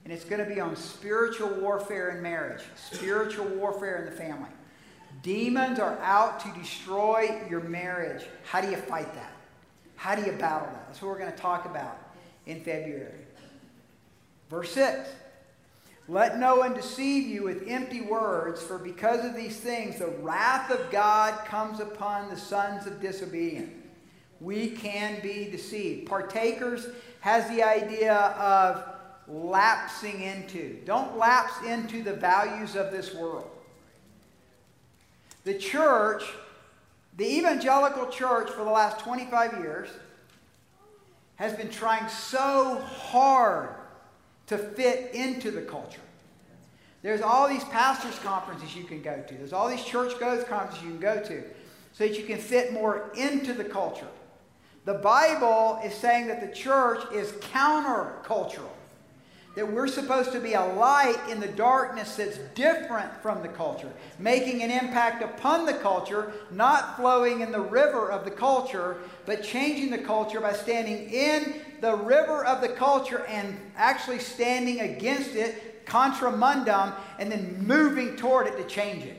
And 0.09 0.17
it's 0.17 0.25
going 0.25 0.43
to 0.43 0.51
be 0.51 0.59
on 0.59 0.75
spiritual 0.75 1.51
warfare 1.61 2.17
in 2.17 2.23
marriage, 2.23 2.63
spiritual 2.77 3.45
warfare 3.45 3.99
in 3.99 4.07
the 4.07 4.11
family. 4.11 4.49
Demons 5.23 5.79
are 5.79 5.99
out 5.99 6.41
to 6.41 6.59
destroy 6.59 7.43
your 7.51 7.61
marriage. 7.61 8.25
How 8.45 8.63
do 8.63 8.71
you 8.71 8.79
fight 8.79 9.15
that? 9.15 9.33
How 9.97 10.15
do 10.15 10.23
you 10.23 10.33
battle 10.33 10.67
that? 10.73 10.87
That's 10.87 11.03
what 11.03 11.09
we're 11.09 11.19
going 11.19 11.33
to 11.33 11.37
talk 11.37 11.67
about 11.67 11.99
in 12.47 12.63
February. 12.63 13.21
Verse 14.49 14.73
6 14.73 15.11
let 16.09 16.39
no 16.39 16.57
one 16.57 16.73
deceive 16.73 17.29
you 17.29 17.43
with 17.43 17.69
empty 17.69 18.01
words, 18.01 18.63
for 18.63 18.79
because 18.79 19.27
of 19.27 19.37
these 19.37 19.61
things 19.61 19.99
the 19.99 20.07
wrath 20.23 20.71
of 20.71 20.91
God 20.91 21.45
comes 21.45 21.81
upon 21.81 22.31
the 22.31 22.37
sons 22.39 22.87
of 22.87 22.99
disobedience. 23.03 23.73
We 24.41 24.71
can 24.71 25.21
be 25.21 25.51
deceived. 25.51 26.09
Partakers 26.09 26.87
has 27.21 27.47
the 27.51 27.63
idea 27.63 28.15
of 28.15 28.88
lapsing 29.29 30.23
into. 30.23 30.79
Don't 30.85 31.19
lapse 31.19 31.63
into 31.65 32.03
the 32.03 32.15
values 32.15 32.77
of 32.77 32.91
this 32.91 33.15
world. 33.15 33.49
The 35.45 35.55
church, 35.55 36.25
the 37.17 37.39
evangelical 37.39 38.07
church 38.09 38.51
for 38.51 38.65
the 38.65 38.71
last 38.71 39.01
25 39.01 39.59
years, 39.59 39.89
has 41.37 41.53
been 41.53 41.71
trying 41.71 42.09
so 42.09 42.79
hard 42.79 43.71
to 44.49 44.59
fit 44.59 45.15
into 45.15 45.51
the 45.51 45.63
culture. 45.63 46.01
There's 47.03 47.21
all 47.21 47.49
these 47.49 47.65
pastors' 47.65 48.19
conferences 48.19 48.75
you 48.75 48.85
can 48.85 49.03
go 49.03 49.23
to. 49.29 49.35
There's 49.35 49.53
all 49.53 49.69
these 49.69 49.85
church 49.85 50.19
growth 50.19 50.49
conferences 50.49 50.83
you 50.83 50.91
can 50.91 51.01
go 51.01 51.23
to 51.23 51.45
so 51.93 52.07
that 52.07 52.19
you 52.19 52.25
can 52.25 52.39
fit 52.39 52.73
more 52.73 53.11
into 53.17 53.53
the 53.53 53.65
culture. 53.65 54.09
The 54.85 54.95
Bible 54.95 55.81
is 55.85 55.95
saying 55.95 56.29
that 56.29 56.41
the 56.41 56.55
church 56.55 57.05
is 57.13 57.33
countercultural. 57.33 58.71
That 59.59 59.73
we're 59.73 59.89
supposed 59.89 60.31
to 60.31 60.39
be 60.39 60.53
a 60.53 60.65
light 60.65 61.19
in 61.29 61.41
the 61.41 61.49
darkness 61.49 62.15
that's 62.15 62.39
different 62.55 63.11
from 63.21 63.43
the 63.43 63.49
culture, 63.49 63.93
making 64.21 64.63
an 64.63 64.71
impact 64.71 65.21
upon 65.21 65.67
the 65.67 65.75
culture, 65.75 66.33
not 66.53 66.95
flowing 66.95 67.41
in 67.41 67.51
the 67.51 67.61
river 67.61 68.09
of 68.09 68.25
the 68.25 68.31
culture, 68.31 68.99
but 69.27 69.43
changing 69.43 69.91
the 69.91 69.99
culture 69.99 70.41
by 70.41 70.53
standing 70.53 71.11
in 71.11 71.57
the 71.81 71.93
river 71.93 72.45
of 72.45 72.61
the 72.61 72.69
culture 72.69 73.27
and 73.27 73.59
actually 73.77 74.21
standing 74.21 74.79
against 74.79 75.35
it, 75.35 75.85
contra 75.87 76.31
mundum, 76.31 76.93
and 77.19 77.33
then 77.33 77.57
moving 77.59 78.15
toward 78.15 78.47
it 78.47 78.57
to 78.59 78.65
change 78.73 79.03
it. 79.03 79.17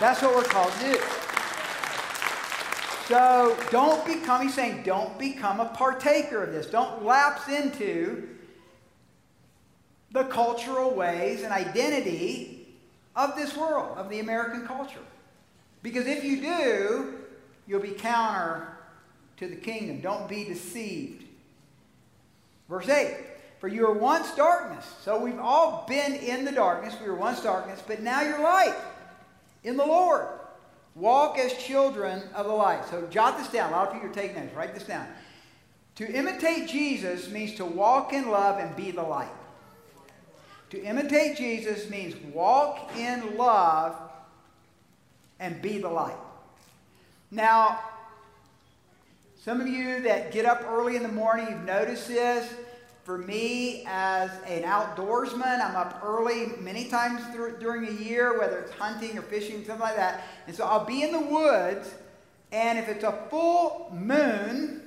That's 0.00 0.22
what 0.22 0.34
we're 0.34 0.42
called 0.42 0.72
to 0.72 0.92
do. 0.94 1.00
So 3.06 3.56
don't 3.70 4.04
become, 4.04 4.42
he's 4.42 4.54
saying, 4.54 4.82
don't 4.82 5.16
become 5.20 5.60
a 5.60 5.66
partaker 5.66 6.42
of 6.42 6.52
this. 6.52 6.66
Don't 6.66 7.04
lapse 7.04 7.46
into 7.46 8.30
the 10.16 10.24
cultural 10.24 10.94
ways 10.94 11.42
and 11.42 11.52
identity 11.52 12.66
of 13.14 13.36
this 13.36 13.54
world, 13.54 13.98
of 13.98 14.08
the 14.08 14.20
American 14.20 14.66
culture. 14.66 15.02
Because 15.82 16.06
if 16.06 16.24
you 16.24 16.40
do, 16.40 17.14
you'll 17.66 17.82
be 17.82 17.90
counter 17.90 18.66
to 19.36 19.46
the 19.46 19.56
kingdom. 19.56 20.00
Don't 20.00 20.26
be 20.26 20.44
deceived. 20.44 21.24
Verse 22.68 22.88
8 22.88 23.14
For 23.60 23.68
you 23.68 23.82
were 23.82 23.92
once 23.92 24.34
darkness. 24.34 24.86
So 25.02 25.20
we've 25.20 25.38
all 25.38 25.84
been 25.86 26.14
in 26.14 26.46
the 26.46 26.52
darkness. 26.52 26.94
We 27.00 27.08
were 27.08 27.14
once 27.14 27.42
darkness, 27.42 27.82
but 27.86 28.00
now 28.00 28.22
you're 28.22 28.40
light 28.40 28.76
in 29.64 29.76
the 29.76 29.84
Lord. 29.84 30.26
Walk 30.94 31.38
as 31.38 31.52
children 31.62 32.22
of 32.34 32.46
the 32.46 32.52
light. 32.52 32.86
So 32.88 33.06
jot 33.08 33.36
this 33.36 33.48
down. 33.48 33.70
A 33.70 33.76
lot 33.76 33.88
of 33.88 33.92
people 33.92 34.08
are 34.08 34.14
taking 34.14 34.36
notes. 34.36 34.54
Write 34.56 34.72
this 34.72 34.84
down. 34.84 35.06
To 35.96 36.10
imitate 36.10 36.68
Jesus 36.70 37.28
means 37.28 37.54
to 37.56 37.66
walk 37.66 38.14
in 38.14 38.30
love 38.30 38.58
and 38.58 38.74
be 38.74 38.92
the 38.92 39.02
light. 39.02 39.28
To 40.76 40.84
imitate 40.84 41.38
Jesus 41.38 41.88
means 41.88 42.14
walk 42.34 42.94
in 42.98 43.38
love 43.38 43.98
and 45.40 45.62
be 45.62 45.78
the 45.78 45.88
light. 45.88 46.18
Now, 47.30 47.80
some 49.42 49.62
of 49.62 49.68
you 49.68 50.02
that 50.02 50.32
get 50.32 50.44
up 50.44 50.66
early 50.68 50.96
in 50.96 51.02
the 51.02 51.08
morning, 51.08 51.46
you've 51.48 51.64
noticed 51.64 52.08
this. 52.08 52.52
For 53.04 53.16
me, 53.16 53.84
as 53.86 54.30
an 54.46 54.64
outdoorsman, 54.64 55.66
I'm 55.66 55.76
up 55.76 56.02
early 56.04 56.48
many 56.60 56.90
times 56.90 57.22
during 57.58 57.88
a 57.88 57.92
year, 57.92 58.38
whether 58.38 58.58
it's 58.58 58.72
hunting 58.72 59.16
or 59.16 59.22
fishing, 59.22 59.64
something 59.64 59.78
like 59.78 59.96
that. 59.96 60.24
And 60.46 60.54
so 60.54 60.66
I'll 60.66 60.84
be 60.84 61.02
in 61.02 61.10
the 61.10 61.20
woods, 61.20 61.94
and 62.52 62.78
if 62.78 62.86
it's 62.90 63.04
a 63.04 63.18
full 63.30 63.90
moon, 63.94 64.82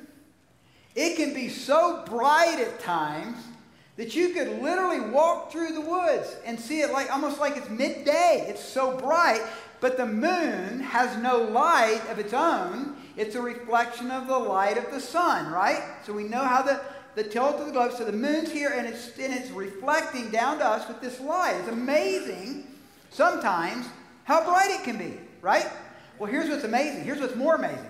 it 0.93 1.15
can 1.15 1.33
be 1.33 1.49
so 1.49 2.03
bright 2.05 2.59
at 2.59 2.79
times 2.79 3.39
that 3.99 4.15
you 4.15 4.29
could 4.29 4.61
literally 4.61 5.01
walk 5.01 5.51
through 5.51 5.73
the 5.73 5.81
woods 5.81 6.37
and 6.45 6.57
see 6.57 6.79
it 6.79 6.93
like 6.93 7.11
almost 7.11 7.37
like 7.37 7.57
it's 7.57 7.69
midday. 7.69 8.45
It's 8.47 8.63
so 8.63 8.95
bright, 8.95 9.41
but 9.81 9.97
the 9.97 10.05
moon 10.05 10.79
has 10.79 11.21
no 11.21 11.39
light 11.39 12.01
of 12.09 12.17
its 12.17 12.31
own. 12.31 12.95
It's 13.17 13.35
a 13.35 13.41
reflection 13.41 14.09
of 14.09 14.27
the 14.27 14.39
light 14.39 14.77
of 14.77 14.89
the 14.89 15.01
sun, 15.01 15.51
right? 15.51 15.83
So 16.05 16.13
we 16.13 16.23
know 16.23 16.45
how 16.45 16.61
the, 16.61 16.79
the 17.15 17.25
tilt 17.25 17.57
of 17.57 17.65
the 17.65 17.73
globe. 17.73 17.91
So 17.91 18.05
the 18.05 18.13
moon's 18.13 18.49
here 18.49 18.69
and 18.69 18.87
it's, 18.87 19.19
and 19.19 19.33
it's 19.33 19.51
reflecting 19.51 20.29
down 20.29 20.59
to 20.59 20.65
us 20.65 20.87
with 20.87 21.01
this 21.01 21.19
light. 21.19 21.57
It's 21.59 21.67
amazing 21.67 22.67
sometimes 23.09 23.85
how 24.23 24.45
bright 24.45 24.69
it 24.79 24.85
can 24.85 24.97
be, 24.97 25.19
right? 25.41 25.67
Well, 26.19 26.31
here's 26.31 26.47
what's 26.47 26.63
amazing. 26.63 27.03
Here's 27.03 27.19
what's 27.19 27.35
more 27.35 27.55
amazing. 27.55 27.89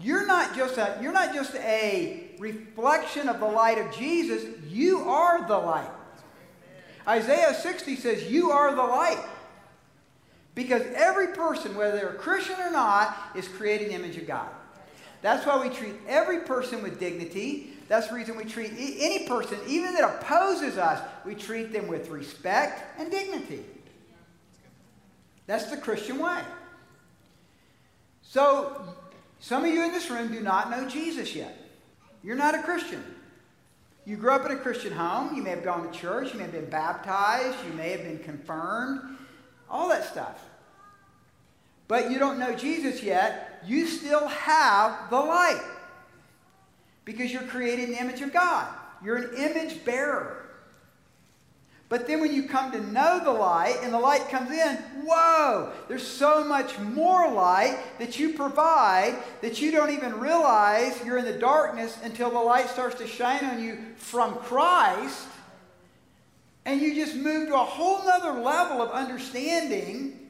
You're 0.00 0.24
not 0.24 0.54
just 0.54 0.78
a, 0.78 1.00
you're 1.02 1.12
not 1.12 1.34
just 1.34 1.56
a 1.56 2.27
reflection 2.38 3.28
of 3.28 3.40
the 3.40 3.46
light 3.46 3.78
of 3.78 3.94
Jesus, 3.94 4.44
you 4.68 5.00
are 5.00 5.46
the 5.46 5.58
light. 5.58 5.90
Isaiah 7.06 7.54
60 7.54 7.96
says, 7.96 8.30
You 8.30 8.50
are 8.50 8.74
the 8.74 8.82
light. 8.82 9.24
Because 10.54 10.82
every 10.94 11.28
person, 11.28 11.76
whether 11.76 11.96
they're 11.96 12.10
a 12.10 12.14
Christian 12.14 12.56
or 12.60 12.70
not, 12.70 13.16
is 13.34 13.46
created 13.46 13.88
in 13.88 14.00
the 14.02 14.06
image 14.06 14.16
of 14.16 14.26
God. 14.26 14.48
That's 15.22 15.46
why 15.46 15.62
we 15.66 15.74
treat 15.74 15.94
every 16.06 16.40
person 16.40 16.82
with 16.82 16.98
dignity. 16.98 17.74
That's 17.88 18.08
the 18.08 18.14
reason 18.14 18.36
we 18.36 18.44
treat 18.44 18.72
any 18.72 19.26
person, 19.26 19.58
even 19.66 19.94
that 19.94 20.04
opposes 20.04 20.76
us, 20.76 21.00
we 21.24 21.34
treat 21.34 21.72
them 21.72 21.88
with 21.88 22.08
respect 22.10 23.00
and 23.00 23.10
dignity. 23.10 23.64
That's 25.46 25.70
the 25.70 25.78
Christian 25.78 26.18
way. 26.18 26.42
So, 28.22 28.94
some 29.40 29.64
of 29.64 29.72
you 29.72 29.82
in 29.82 29.92
this 29.92 30.10
room 30.10 30.30
do 30.30 30.40
not 30.40 30.70
know 30.70 30.86
Jesus 30.86 31.34
yet. 31.34 31.56
You're 32.28 32.36
not 32.36 32.54
a 32.54 32.62
Christian. 32.62 33.02
You 34.04 34.16
grew 34.16 34.30
up 34.30 34.44
in 34.44 34.52
a 34.52 34.56
Christian 34.56 34.92
home. 34.92 35.34
You 35.34 35.42
may 35.42 35.50
have 35.50 35.64
gone 35.64 35.90
to 35.90 35.98
church. 35.98 36.32
You 36.32 36.38
may 36.38 36.44
have 36.44 36.52
been 36.52 36.70
baptized. 36.70 37.56
You 37.66 37.72
may 37.72 37.90
have 37.90 38.02
been 38.02 38.20
confirmed. 38.20 39.16
All 39.68 39.88
that 39.88 40.04
stuff 40.04 40.38
but 41.88 42.10
you 42.10 42.18
don't 42.18 42.38
know 42.38 42.54
Jesus 42.54 43.02
yet, 43.02 43.62
you 43.66 43.86
still 43.86 44.28
have 44.28 45.08
the 45.08 45.18
light. 45.18 45.62
Because 47.06 47.32
you're 47.32 47.42
created 47.42 47.86
in 47.86 47.92
the 47.92 48.00
image 48.00 48.20
of 48.20 48.32
God. 48.32 48.68
You're 49.02 49.16
an 49.16 49.30
image 49.36 49.82
bearer. 49.86 50.37
But 51.88 52.06
then 52.06 52.20
when 52.20 52.34
you 52.34 52.42
come 52.42 52.70
to 52.72 52.92
know 52.92 53.20
the 53.22 53.32
light 53.32 53.78
and 53.82 53.94
the 53.94 53.98
light 53.98 54.28
comes 54.28 54.50
in, 54.50 54.76
whoa, 55.06 55.72
there's 55.88 56.06
so 56.06 56.44
much 56.44 56.78
more 56.78 57.32
light 57.32 57.78
that 57.98 58.18
you 58.18 58.34
provide 58.34 59.16
that 59.40 59.62
you 59.62 59.70
don't 59.70 59.90
even 59.90 60.20
realize 60.20 61.02
you're 61.04 61.16
in 61.16 61.24
the 61.24 61.38
darkness 61.38 61.96
until 62.02 62.30
the 62.30 62.38
light 62.38 62.68
starts 62.68 62.96
to 62.96 63.06
shine 63.06 63.42
on 63.42 63.62
you 63.62 63.78
from 63.96 64.34
Christ. 64.34 65.28
And 66.66 66.78
you 66.82 66.94
just 66.94 67.16
move 67.16 67.48
to 67.48 67.54
a 67.54 67.64
whole 67.64 68.04
nother 68.04 68.38
level 68.38 68.82
of 68.82 68.90
understanding 68.90 70.28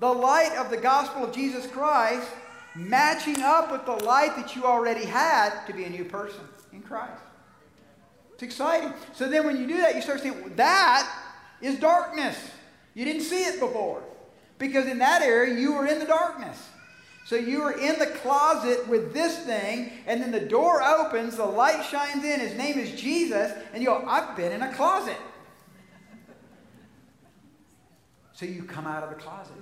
the 0.00 0.12
light 0.12 0.56
of 0.58 0.70
the 0.70 0.76
gospel 0.76 1.24
of 1.24 1.32
Jesus 1.32 1.68
Christ 1.68 2.28
matching 2.74 3.40
up 3.42 3.70
with 3.70 3.86
the 3.86 4.04
light 4.04 4.34
that 4.36 4.56
you 4.56 4.64
already 4.64 5.04
had 5.04 5.64
to 5.66 5.72
be 5.72 5.84
a 5.84 5.90
new 5.90 6.04
person 6.04 6.40
in 6.72 6.82
Christ. 6.82 7.22
It's 8.36 8.42
exciting. 8.42 8.92
So 9.14 9.30
then 9.30 9.46
when 9.46 9.56
you 9.56 9.66
do 9.66 9.78
that, 9.78 9.94
you 9.94 10.02
start 10.02 10.20
saying, 10.20 10.52
that 10.56 11.10
is 11.62 11.78
darkness. 11.78 12.36
You 12.92 13.06
didn't 13.06 13.22
see 13.22 13.44
it 13.44 13.58
before. 13.58 14.02
Because 14.58 14.86
in 14.86 14.98
that 14.98 15.22
area, 15.22 15.58
you 15.58 15.72
were 15.72 15.86
in 15.86 15.98
the 15.98 16.04
darkness. 16.04 16.62
So 17.24 17.36
you 17.36 17.62
were 17.62 17.72
in 17.72 17.98
the 17.98 18.06
closet 18.06 18.86
with 18.88 19.14
this 19.14 19.38
thing, 19.38 19.90
and 20.06 20.20
then 20.20 20.32
the 20.32 20.40
door 20.40 20.82
opens, 20.82 21.36
the 21.36 21.46
light 21.46 21.82
shines 21.86 22.24
in, 22.24 22.40
his 22.40 22.54
name 22.58 22.78
is 22.78 22.92
Jesus, 23.00 23.52
and 23.72 23.82
you 23.82 23.88
go, 23.88 24.04
I've 24.06 24.36
been 24.36 24.52
in 24.52 24.60
a 24.60 24.72
closet. 24.74 25.16
So 28.34 28.44
you 28.44 28.64
come 28.64 28.86
out 28.86 29.02
of 29.02 29.08
the 29.08 29.16
closet. 29.16 29.56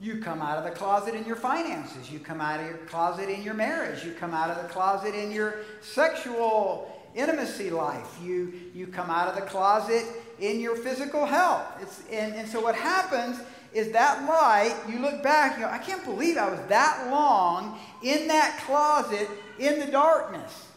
You 0.00 0.18
come 0.18 0.42
out 0.42 0.58
of 0.58 0.64
the 0.64 0.70
closet 0.70 1.14
in 1.14 1.24
your 1.24 1.36
finances. 1.36 2.10
You 2.10 2.18
come 2.18 2.40
out 2.40 2.60
of 2.60 2.66
your 2.66 2.78
closet 2.78 3.28
in 3.28 3.42
your 3.42 3.54
marriage. 3.54 4.04
You 4.04 4.12
come 4.12 4.34
out 4.34 4.50
of 4.50 4.62
the 4.62 4.68
closet 4.68 5.14
in 5.14 5.30
your 5.30 5.56
sexual 5.82 6.90
intimacy 7.14 7.70
life. 7.70 8.18
You, 8.22 8.52
you 8.74 8.86
come 8.86 9.08
out 9.10 9.28
of 9.28 9.36
the 9.36 9.42
closet 9.42 10.04
in 10.40 10.60
your 10.60 10.76
physical 10.76 11.24
health. 11.24 11.64
It's, 11.80 12.02
and, 12.10 12.34
and 12.34 12.48
so 12.48 12.60
what 12.60 12.74
happens 12.74 13.40
is 13.72 13.92
that 13.92 14.28
light, 14.28 14.76
you 14.88 15.00
look 15.00 15.22
back, 15.22 15.56
you 15.58 15.64
go, 15.64 15.70
I 15.70 15.78
can't 15.78 16.04
believe 16.04 16.36
I 16.36 16.48
was 16.50 16.60
that 16.68 17.08
long 17.10 17.78
in 18.02 18.28
that 18.28 18.62
closet 18.66 19.28
in 19.58 19.80
the 19.80 19.86
darkness. 19.86 20.68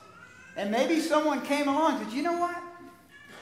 And 0.56 0.72
maybe 0.72 1.00
someone 1.00 1.42
came 1.42 1.68
along 1.68 1.98
and 1.98 2.06
said, 2.06 2.16
you 2.16 2.24
know 2.24 2.40
what? 2.40 2.64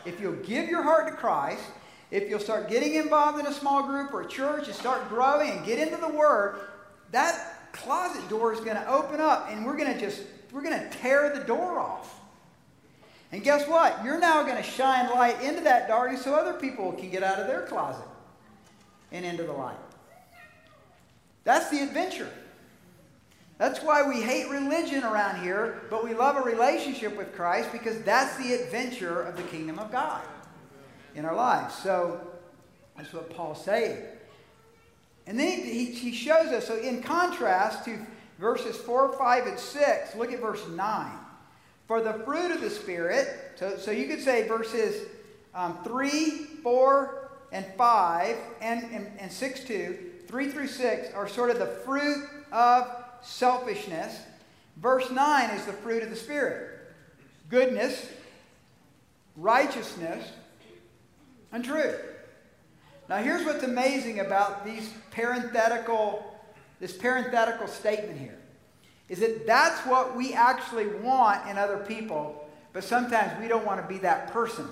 if 0.05 0.19
you'll 0.19 0.33
give 0.33 0.69
your 0.69 0.83
heart 0.83 1.07
to 1.07 1.13
Christ, 1.13 1.63
if 2.11 2.29
you'll 2.29 2.39
start 2.39 2.69
getting 2.69 2.95
involved 2.95 3.39
in 3.39 3.47
a 3.47 3.53
small 3.53 3.83
group 3.83 4.13
or 4.13 4.21
a 4.21 4.27
church 4.27 4.67
and 4.67 4.75
start 4.75 5.09
growing 5.09 5.51
and 5.51 5.65
get 5.65 5.79
into 5.79 5.97
the 5.97 6.09
Word, 6.09 6.59
that 7.11 7.71
closet 7.71 8.27
door 8.29 8.53
is 8.53 8.59
going 8.59 8.75
to 8.75 8.87
open 8.87 9.19
up 9.19 9.49
and 9.49 9.65
we're 9.65 9.77
going 9.77 9.93
to 9.93 9.99
just, 9.99 10.21
we're 10.51 10.61
going 10.61 10.79
to 10.79 10.89
tear 10.97 11.35
the 11.35 11.43
door 11.43 11.79
off. 11.79 12.19
And 13.31 13.43
guess 13.43 13.67
what? 13.67 14.03
You're 14.03 14.19
now 14.19 14.43
going 14.43 14.55
to 14.55 14.63
shine 14.63 15.09
light 15.09 15.41
into 15.41 15.61
that 15.61 15.87
darkness 15.87 16.23
so 16.23 16.35
other 16.35 16.53
people 16.53 16.93
can 16.93 17.09
get 17.09 17.23
out 17.23 17.39
of 17.39 17.47
their 17.47 17.63
closet 17.63 18.07
and 19.11 19.25
into 19.25 19.43
the 19.43 19.51
light. 19.51 19.77
That's 21.43 21.69
the 21.69 21.79
adventure. 21.79 22.29
That's 23.57 23.81
why 23.81 24.07
we 24.07 24.21
hate 24.21 24.49
religion 24.49 25.03
around 25.03 25.41
here, 25.41 25.83
but 25.89 26.03
we 26.03 26.13
love 26.13 26.35
a 26.35 26.41
relationship 26.41 27.17
with 27.17 27.33
Christ 27.35 27.71
because 27.71 28.01
that's 28.03 28.35
the 28.37 28.53
adventure 28.53 29.21
of 29.21 29.37
the 29.37 29.43
kingdom 29.43 29.79
of 29.79 29.91
God 29.91 30.21
in 31.15 31.25
our 31.25 31.36
lives. 31.36 31.75
So 31.75 32.19
that's 32.97 33.13
what 33.13 33.30
Paul's 33.36 33.63
saying. 33.63 34.04
And 35.28 35.39
then 35.39 35.63
he, 35.63 35.86
he 35.86 36.12
shows 36.12 36.47
us, 36.47 36.67
so 36.67 36.78
in 36.78 37.01
contrast 37.01 37.86
to 37.86 37.97
verses 38.38 38.75
4, 38.78 39.17
5, 39.17 39.47
and 39.47 39.60
6, 39.60 40.15
look 40.15 40.32
at 40.32 40.39
verse 40.39 40.67
9. 40.67 41.12
For 41.88 42.01
the 42.01 42.13
fruit 42.25 42.51
of 42.51 42.62
the 42.62 42.69
Spirit, 42.69 43.28
so, 43.56 43.78
so 43.78 43.91
you 43.91 44.08
could 44.08 44.21
say 44.21 44.47
verses 44.47 45.08
um, 45.54 45.78
3, 45.84 46.30
4, 46.62 47.30
and 47.51 47.65
5, 47.78 48.38
and, 48.62 48.84
and, 48.91 49.12
and 49.17 49.32
6, 49.32 49.63
2, 49.63 49.97
3 50.28 50.49
through 50.49 50.67
6 50.67 51.13
are 51.13 51.28
sort 51.28 51.49
of 51.49 51.60
the 51.60 51.67
fruit 51.67 52.28
of 52.51 52.88
selfishness. 53.21 54.19
Verse 54.78 55.10
9 55.10 55.49
is 55.51 55.65
the 55.65 55.73
fruit 55.73 56.04
of 56.04 56.10
the 56.10 56.15
Spirit 56.15 56.71
goodness, 57.49 58.10
righteousness, 59.36 60.28
and 61.55 61.63
truth. 61.63 61.95
Now, 63.07 63.17
here's 63.17 63.45
what's 63.45 63.63
amazing 63.63 64.19
about 64.19 64.65
these 64.65 64.91
parenthetical, 65.11 66.37
this 66.81 66.91
parenthetical 66.91 67.67
statement 67.67 68.19
here 68.19 68.37
is 69.07 69.19
that 69.19 69.47
that's 69.47 69.79
what 69.85 70.17
we 70.17 70.33
actually 70.33 70.87
want 70.87 71.47
in 71.47 71.57
other 71.57 71.77
people, 71.77 72.49
but 72.73 72.83
sometimes 72.83 73.39
we 73.39 73.47
don't 73.47 73.65
want 73.65 73.81
to 73.81 73.87
be 73.87 73.99
that 73.99 74.33
person. 74.33 74.67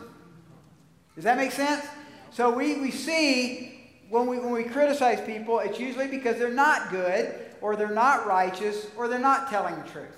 Does 1.15 1.23
that 1.23 1.37
make 1.37 1.51
sense? 1.51 1.85
So 2.31 2.49
we, 2.49 2.79
we 2.79 2.91
see 2.91 3.91
when 4.09 4.27
we, 4.27 4.39
when 4.39 4.51
we 4.51 4.63
criticize 4.63 5.21
people, 5.21 5.59
it's 5.59 5.79
usually 5.79 6.07
because 6.07 6.37
they're 6.37 6.49
not 6.49 6.89
good, 6.89 7.33
or 7.61 7.75
they're 7.75 7.89
not 7.89 8.27
righteous, 8.27 8.87
or 8.97 9.07
they're 9.07 9.19
not 9.19 9.49
telling 9.49 9.75
the 9.75 9.87
truth. 9.89 10.17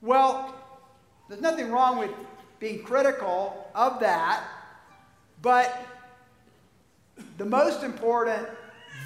Well, 0.00 0.54
there's 1.28 1.42
nothing 1.42 1.70
wrong 1.70 1.98
with 1.98 2.12
being 2.60 2.82
critical 2.82 3.68
of 3.74 4.00
that, 4.00 4.44
but 5.46 5.86
the 7.38 7.44
most 7.44 7.84
important 7.84 8.48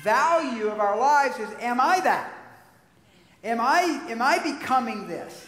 value 0.03 0.69
of 0.69 0.81
our 0.81 0.99
lives 0.99 1.39
is 1.39 1.51
am 1.61 1.79
I 1.79 2.01
that? 2.01 2.33
Am 3.45 3.61
I, 3.61 3.83
am 4.09 4.23
I 4.23 4.39
becoming 4.39 5.07
this? 5.07 5.47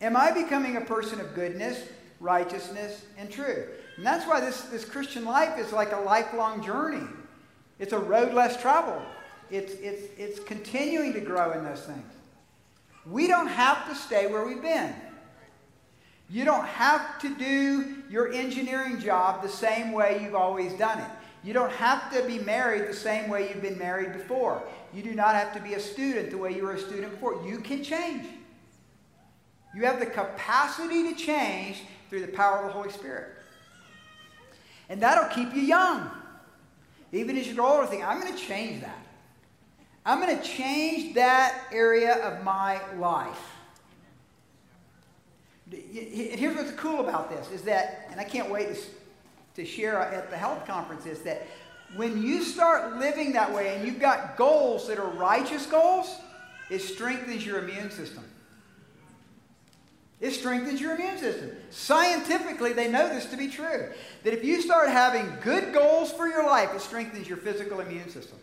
Am 0.00 0.16
I 0.16 0.30
becoming 0.30 0.76
a 0.76 0.82
person 0.82 1.18
of 1.18 1.34
goodness, 1.34 1.82
righteousness, 2.20 3.06
and 3.18 3.28
truth? 3.28 3.66
And 3.96 4.06
that's 4.06 4.24
why 4.24 4.38
this, 4.38 4.60
this 4.66 4.84
Christian 4.84 5.24
life 5.24 5.58
is 5.58 5.72
like 5.72 5.90
a 5.90 5.98
lifelong 5.98 6.64
journey. 6.64 7.08
It's 7.80 7.92
a 7.92 7.98
road 7.98 8.34
less 8.34 8.62
traveled. 8.62 9.02
It's, 9.50 9.72
it's, 9.72 10.04
it's 10.16 10.38
continuing 10.38 11.12
to 11.14 11.20
grow 11.20 11.50
in 11.50 11.64
those 11.64 11.82
things. 11.82 12.12
We 13.04 13.26
don't 13.26 13.48
have 13.48 13.88
to 13.88 13.96
stay 13.96 14.28
where 14.28 14.46
we've 14.46 14.62
been. 14.62 14.94
You 16.28 16.44
don't 16.44 16.66
have 16.66 17.20
to 17.20 17.34
do 17.36 18.02
your 18.10 18.32
engineering 18.32 18.98
job 18.98 19.42
the 19.42 19.48
same 19.48 19.92
way 19.92 20.20
you've 20.22 20.34
always 20.34 20.72
done 20.74 20.98
it. 20.98 21.10
You 21.44 21.52
don't 21.52 21.72
have 21.72 22.12
to 22.12 22.26
be 22.26 22.40
married 22.40 22.88
the 22.88 22.94
same 22.94 23.28
way 23.30 23.48
you've 23.48 23.62
been 23.62 23.78
married 23.78 24.12
before. 24.12 24.62
You 24.92 25.02
do 25.02 25.14
not 25.14 25.36
have 25.36 25.54
to 25.54 25.60
be 25.60 25.74
a 25.74 25.80
student 25.80 26.30
the 26.30 26.38
way 26.38 26.54
you 26.54 26.64
were 26.64 26.72
a 26.72 26.80
student 26.80 27.12
before. 27.12 27.46
You 27.46 27.58
can 27.58 27.84
change. 27.84 28.26
You 29.74 29.84
have 29.84 30.00
the 30.00 30.06
capacity 30.06 31.12
to 31.12 31.14
change 31.14 31.82
through 32.10 32.22
the 32.22 32.32
power 32.32 32.58
of 32.58 32.66
the 32.66 32.72
Holy 32.72 32.90
Spirit. 32.90 33.28
And 34.88 35.00
that'll 35.00 35.28
keep 35.28 35.54
you 35.54 35.62
young. 35.62 36.10
Even 37.12 37.36
as 37.36 37.46
you 37.46 37.54
grow 37.54 37.66
older, 37.66 37.86
think, 37.86 38.04
I'm 38.04 38.20
going 38.20 38.34
to 38.34 38.38
change 38.38 38.80
that. 38.82 39.06
I'm 40.04 40.20
going 40.20 40.36
to 40.36 40.42
change 40.42 41.14
that 41.14 41.64
area 41.72 42.14
of 42.24 42.42
my 42.42 42.80
life. 42.96 43.55
Here's 45.70 46.56
what's 46.56 46.72
cool 46.72 47.00
about 47.00 47.28
this 47.28 47.50
is 47.50 47.62
that, 47.62 48.08
and 48.10 48.20
I 48.20 48.24
can't 48.24 48.50
wait 48.50 48.74
to, 48.74 48.80
to 49.56 49.64
share 49.64 49.98
at 49.98 50.30
the 50.30 50.36
health 50.36 50.66
conference, 50.66 51.06
is 51.06 51.22
that 51.22 51.46
when 51.94 52.22
you 52.22 52.42
start 52.42 52.96
living 52.98 53.32
that 53.32 53.52
way 53.52 53.74
and 53.74 53.86
you've 53.86 54.00
got 54.00 54.36
goals 54.36 54.88
that 54.88 54.98
are 54.98 55.08
righteous 55.08 55.66
goals, 55.66 56.14
it 56.70 56.80
strengthens 56.80 57.44
your 57.44 57.58
immune 57.60 57.90
system. 57.90 58.24
It 60.20 60.30
strengthens 60.32 60.80
your 60.80 60.94
immune 60.94 61.18
system. 61.18 61.50
Scientifically, 61.70 62.72
they 62.72 62.88
know 62.88 63.08
this 63.08 63.26
to 63.26 63.36
be 63.36 63.48
true. 63.48 63.90
That 64.24 64.32
if 64.32 64.44
you 64.44 64.62
start 64.62 64.88
having 64.88 65.30
good 65.42 65.74
goals 65.74 66.10
for 66.10 66.26
your 66.26 66.46
life, 66.46 66.70
it 66.74 66.80
strengthens 66.80 67.28
your 67.28 67.36
physical 67.38 67.80
immune 67.80 68.08
system. 68.08 68.38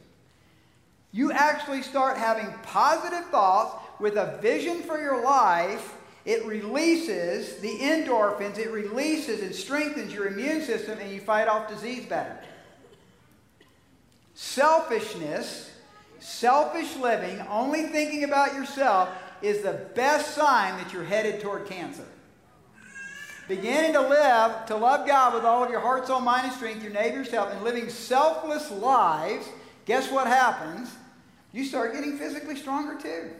You 1.12 1.31
actually 1.31 1.81
start 1.81 2.17
having 2.17 2.53
positive 2.63 3.25
thoughts 3.29 3.75
with 3.99 4.17
a 4.17 4.38
vision 4.41 4.81
for 4.83 5.01
your 5.01 5.23
life. 5.23 5.95
It 6.25 6.45
releases 6.45 7.57
the 7.57 7.79
endorphins, 7.79 8.57
it 8.57 8.71
releases 8.71 9.41
and 9.41 9.53
strengthens 9.53 10.13
your 10.13 10.27
immune 10.27 10.62
system, 10.62 10.97
and 10.99 11.12
you 11.12 11.19
fight 11.19 11.47
off 11.47 11.67
disease 11.67 12.05
better. 12.05 12.39
Selfishness, 14.33 15.69
selfish 16.19 16.95
living, 16.95 17.41
only 17.49 17.83
thinking 17.83 18.23
about 18.23 18.53
yourself, 18.53 19.09
is 19.41 19.62
the 19.62 19.73
best 19.95 20.33
sign 20.33 20.77
that 20.77 20.93
you're 20.93 21.03
headed 21.03 21.41
toward 21.41 21.65
cancer. 21.67 22.05
Beginning 23.49 23.91
to 23.91 24.01
live, 24.01 24.65
to 24.67 24.77
love 24.77 25.05
God 25.05 25.33
with 25.33 25.43
all 25.43 25.65
of 25.65 25.69
your 25.69 25.81
heart, 25.81 26.07
soul, 26.07 26.21
mind, 26.21 26.45
and 26.45 26.55
strength, 26.55 26.81
your 26.81 26.93
neighbor, 26.93 27.17
yourself, 27.17 27.51
and 27.51 27.62
living 27.62 27.89
selfless 27.89 28.71
lives, 28.71 29.45
guess 29.86 30.09
what 30.09 30.27
happens? 30.27 30.89
You 31.51 31.65
start 31.65 31.93
getting 31.93 32.17
physically 32.17 32.55
stronger 32.55 32.99
too. 32.99 33.31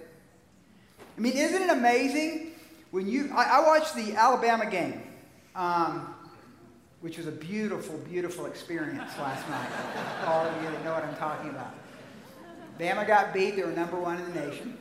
I 1.18 1.22
mean, 1.22 1.38
isn't 1.38 1.62
it 1.62 1.70
amazing 1.70 2.53
when 2.94 3.08
you? 3.08 3.32
I, 3.34 3.58
I 3.58 3.60
watched 3.66 3.96
the 3.96 4.16
Alabama 4.16 4.70
game, 4.70 5.02
um, 5.56 6.14
which 7.02 7.18
was 7.18 7.26
a 7.26 7.32
beautiful, 7.32 7.98
beautiful 7.98 8.46
experience 8.46 9.12
last 9.18 9.50
night. 9.50 9.68
All 10.28 10.46
of 10.46 10.56
you 10.62 10.70
that 10.70 10.86
know 10.86 10.94
what 10.94 11.04
I'm 11.04 11.16
talking 11.16 11.50
about. 11.50 11.74
Bama 12.80 13.08
got 13.08 13.34
beat; 13.34 13.56
they 13.56 13.64
were 13.64 13.72
number 13.72 14.00
one 14.00 14.20
in 14.20 14.32
the 14.32 14.42
nation. 14.42 14.78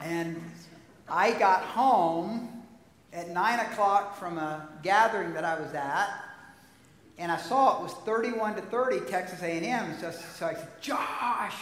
And 0.00 0.42
I 1.06 1.32
got 1.32 1.60
home 1.64 2.48
at 3.12 3.28
9 3.28 3.60
o'clock 3.60 4.18
from 4.18 4.38
a 4.38 4.66
gathering 4.82 5.34
that 5.34 5.44
I 5.44 5.60
was 5.60 5.74
at, 5.74 6.08
and 7.18 7.30
I 7.30 7.36
saw 7.36 7.78
it 7.78 7.82
was 7.82 7.92
31 8.06 8.54
to 8.54 8.62
30 8.62 9.00
Texas 9.10 9.42
A&M. 9.42 9.98
So, 10.00 10.10
so 10.10 10.46
I 10.46 10.54
said, 10.54 10.68
Josh, 10.80 11.56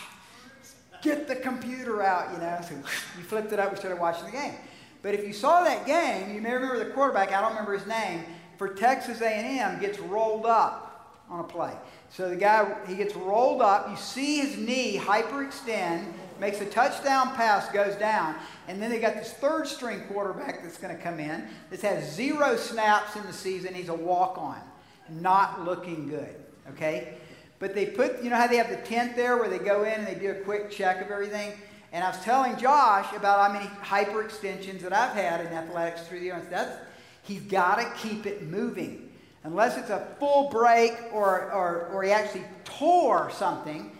get 1.03 1.27
the 1.27 1.35
computer 1.35 2.03
out, 2.03 2.33
you 2.33 2.39
know. 2.39 2.61
So 2.67 2.77
we 3.17 3.25
flipped 3.25 3.53
it 3.53 3.59
up, 3.59 3.73
we 3.73 3.79
started 3.79 4.01
watching 4.01 4.27
the 4.27 4.33
game. 4.33 4.55
But 5.03 5.15
if 5.15 5.27
you 5.27 5.33
saw 5.33 5.65
that 5.65 5.87
game, 5.87 6.35
you 6.35 6.41
may 6.41 6.53
remember 6.53 6.79
the 6.79 6.91
quarterback, 6.91 7.33
I 7.33 7.41
don't 7.41 7.51
remember 7.51 7.77
his 7.77 7.87
name, 7.87 8.25
for 8.59 8.69
Texas 8.69 9.21
A&M 9.23 9.81
gets 9.81 9.99
rolled 9.99 10.45
up 10.45 11.23
on 11.31 11.41
a 11.41 11.45
play. 11.45 11.73
So 12.11 12.29
the 12.29 12.37
guy, 12.37 12.77
he 12.87 12.97
gets 12.97 13.15
rolled 13.15 13.63
up, 13.63 13.89
you 13.89 13.97
see 13.97 14.39
his 14.39 14.59
knee 14.59 14.99
hyperextend, 14.99 16.05
makes 16.41 16.61
a 16.61 16.67
touchdown 16.67 17.35
pass, 17.35 17.71
goes 17.71 17.95
down, 17.97 18.35
and 18.67 18.83
then 18.83 18.91
they 18.91 18.99
got 18.99 19.15
this 19.15 19.33
third 19.33 19.67
string 19.67 20.01
quarterback 20.09 20.63
that's 20.63 20.79
going 20.79 20.95
to 20.95 21.03
come 21.03 21.21
in. 21.21 21.47
This 21.71 21.83
has 21.83 22.13
zero 22.15 22.57
snaps 22.57 23.17
in 23.17 23.23
the 23.23 23.33
season. 23.33 23.75
He's 23.75 23.91
a 23.91 23.95
walk 23.95 24.39
on, 24.39 24.61
not 25.09 25.65
looking 25.65 26.09
good. 26.09 26.35
Okay? 26.71 27.15
But 27.59 27.75
they 27.75 27.87
put, 27.87 28.23
you 28.23 28.31
know 28.31 28.37
how 28.37 28.47
they 28.47 28.57
have 28.57 28.71
the 28.71 28.77
tent 28.77 29.17
there 29.17 29.37
where 29.37 29.49
they 29.49 29.59
go 29.59 29.85
in 29.85 29.93
and 29.93 30.07
they 30.07 30.15
do 30.15 30.31
a 30.31 30.35
quick 30.35 30.71
check 30.71 31.01
of 31.03 31.11
everything? 31.11 31.53
And 31.93 32.05
I 32.05 32.11
was 32.11 32.23
telling 32.23 32.57
Josh 32.57 33.13
about 33.15 33.47
how 33.47 33.53
many 33.53 33.67
hyperextensions 33.83 34.81
that 34.81 34.93
I've 34.93 35.15
had 35.15 35.41
in 35.41 35.49
athletics 35.49 36.07
through 36.07 36.21
the 36.21 36.27
years. 36.27 36.45
That's, 36.49 36.77
he's 37.23 37.43
got 37.43 37.77
to 37.77 37.91
keep 37.99 38.27
it 38.27 38.43
moving. 38.43 39.11
Unless 39.43 39.79
it's 39.79 39.91
a 39.91 40.07
full 40.19 40.51
break 40.51 40.93
or, 41.13 41.51
or, 41.51 41.89
or 41.93 42.03
he 42.03 42.11
actually 42.11 42.45
tore 42.65 43.31
something, 43.31 43.91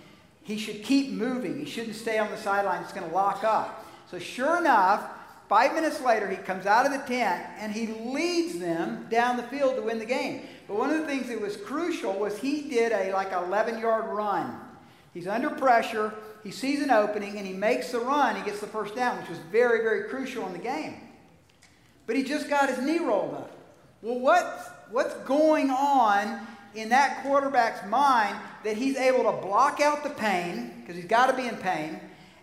he 0.43 0.57
should 0.57 0.85
keep 0.85 1.11
moving. 1.11 1.59
He 1.59 1.65
shouldn't 1.65 1.97
stay 1.97 2.19
on 2.19 2.31
the 2.31 2.37
sideline. 2.37 2.83
It's 2.83 2.93
going 2.93 3.09
to 3.09 3.15
lock 3.15 3.43
up. 3.43 3.87
So, 4.11 4.19
sure 4.19 4.59
enough, 4.59 5.09
five 5.49 5.75
minutes 5.75 6.01
later, 6.01 6.29
he 6.29 6.37
comes 6.37 6.67
out 6.67 6.87
of 6.87 6.93
the 6.93 6.99
tent 6.99 7.47
and 7.59 7.73
he 7.73 7.89
leads 7.89 8.59
them 8.59 9.07
down 9.11 9.37
the 9.37 9.43
field 9.45 9.77
to 9.77 9.83
win 9.83 9.99
the 9.99 10.05
game. 10.05 10.43
But 10.69 10.77
one 10.77 10.91
of 10.91 11.01
the 11.01 11.07
things 11.07 11.29
that 11.29 11.41
was 11.41 11.57
crucial 11.57 12.13
was 12.13 12.39
he 12.39 12.63
did 12.69 12.93
a 12.93 13.13
like 13.13 13.33
11 13.33 13.81
yard 13.81 14.07
run. 14.07 14.61
He's 15.15 15.27
under 15.27 15.51
pressure. 15.51 16.15
He 16.43 16.51
sees 16.51 16.81
an 16.81 16.91
opening 16.91 17.37
and 17.37 17.47
he 17.47 17.53
makes 17.53 17.93
the 17.93 18.01
run. 18.01 18.37
He 18.37 18.43
gets 18.43 18.61
the 18.61 18.67
first 18.67 18.95
down, 18.95 19.19
which 19.21 19.29
was 19.29 19.39
very, 19.51 19.83
very 19.83 20.09
crucial 20.09 20.47
in 20.47 20.53
the 20.53 20.59
game. 20.59 20.97
But 22.07 22.17
he 22.17 22.23
just 22.23 22.49
got 22.49 22.69
his 22.69 22.79
knee 22.79 22.99
rolled 22.99 23.35
up. 23.35 23.57
Well, 24.03 24.19
what's, 24.19 24.69
what's 24.91 25.15
going 25.27 25.71
on 25.71 26.47
in 26.75 26.89
that 26.89 27.23
quarterback's 27.23 27.87
mind 27.89 28.37
that 28.65 28.77
he's 28.77 28.97
able 28.97 29.25
to 29.25 29.47
block 29.47 29.81
out 29.81 30.03
the 30.03 30.11
pain, 30.11 30.73
because 30.81 30.97
he's 30.97 31.05
got 31.05 31.27
to 31.27 31.37
be 31.37 31.47
in 31.47 31.57
pain, 31.57 32.01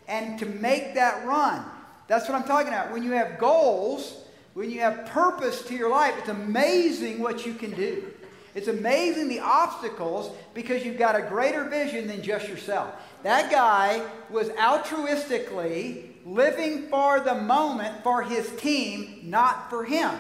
and 0.08 0.38
to 0.40 0.46
make 0.46 0.94
that 0.96 1.26
run. 1.26 1.66
That's 2.08 2.30
what 2.30 2.36
I'm 2.36 2.48
talking 2.48 2.70
about. 2.70 2.92
When 2.92 3.04
you 3.04 3.12
have 3.12 3.38
goals, 3.40 4.24
when 4.54 4.72
you 4.72 4.80
have 4.82 5.08
purpose 5.08 5.64
to 5.64 5.76
your 5.76 5.90
life, 5.90 6.14
it's 6.18 6.30
amazing 6.30 7.20
what 7.20 7.46
you 7.46 7.54
can 7.54 7.72
do. 7.72 8.14
It's 8.56 8.68
amazing 8.68 9.28
the 9.28 9.40
obstacles 9.40 10.36
because 10.54 10.84
you've 10.84 10.98
got 10.98 11.16
a 11.16 11.22
greater 11.22 11.66
vision 11.66 12.08
than 12.08 12.24
just 12.24 12.48
yourself. 12.48 12.96
That 13.24 13.52
guy 13.52 14.06
was 14.30 14.50
altruistically 14.50 16.12
living 16.26 16.88
for 16.90 17.20
the 17.20 17.36
moment 17.36 18.04
for 18.04 18.22
his 18.22 18.50
team, 18.58 19.22
not 19.24 19.70
for 19.70 19.84
him. 19.84 20.12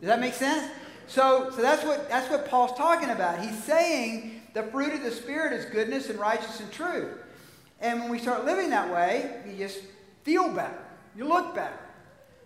Does 0.00 0.08
that 0.08 0.20
make 0.20 0.34
sense? 0.34 0.70
So, 1.06 1.50
so 1.50 1.60
that's, 1.60 1.84
what, 1.84 2.08
that's 2.08 2.30
what 2.30 2.48
Paul's 2.48 2.76
talking 2.76 3.10
about. 3.10 3.40
He's 3.40 3.62
saying 3.64 4.42
the 4.54 4.62
fruit 4.64 4.94
of 4.94 5.02
the 5.02 5.10
Spirit 5.10 5.52
is 5.52 5.64
goodness 5.66 6.08
and 6.08 6.18
righteousness 6.18 6.60
and 6.60 6.72
truth. 6.72 7.18
And 7.80 8.00
when 8.00 8.10
we 8.10 8.18
start 8.18 8.44
living 8.44 8.70
that 8.70 8.92
way, 8.92 9.42
you 9.46 9.56
just 9.56 9.80
feel 10.22 10.48
better. 10.54 10.82
You 11.16 11.26
look 11.26 11.54
better. 11.54 11.78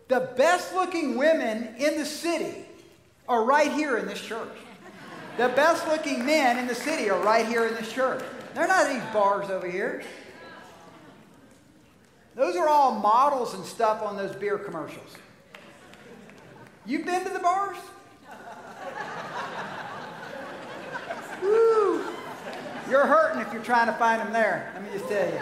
The 0.09 0.31
best 0.37 0.75
looking 0.75 1.17
women 1.17 1.75
in 1.79 1.99
the 1.99 2.05
city 2.05 2.65
are 3.29 3.45
right 3.45 3.73
here 3.73 3.97
in 3.99 4.07
this 4.07 4.21
church. 4.21 4.53
The 5.37 5.49
best 5.49 5.87
looking 5.89 6.25
men 6.25 6.59
in 6.59 6.67
the 6.67 6.75
city 6.75 7.11
are 7.11 7.21
right 7.21 7.47
here 7.47 7.67
in 7.67 7.75
this 7.75 7.93
church. 7.93 8.23
They're 8.55 8.69
not 8.69 8.89
these 8.89 9.03
bars 9.13 9.51
over 9.51 9.69
here. 9.69 10.03
Those 12.37 12.57
are 12.57 12.69
all 12.69 12.93
models 12.93 13.55
and 13.55 13.65
stuff 13.65 14.03
on 14.03 14.17
those 14.17 14.35
beer 14.35 14.59
commercials. 14.59 15.17
You've 16.87 17.05
been 17.05 17.25
to 17.25 17.31
the 17.31 17.39
bars? 17.39 17.77
Woo! 21.43 22.05
You're 22.91 23.07
hurting 23.07 23.41
if 23.41 23.53
you're 23.53 23.63
trying 23.63 23.87
to 23.87 23.93
find 23.95 24.21
them 24.21 24.33
there. 24.33 24.71
Let 24.75 24.83
me 24.83 24.89
just 24.93 25.09
tell 25.09 25.29
you. 25.29 25.41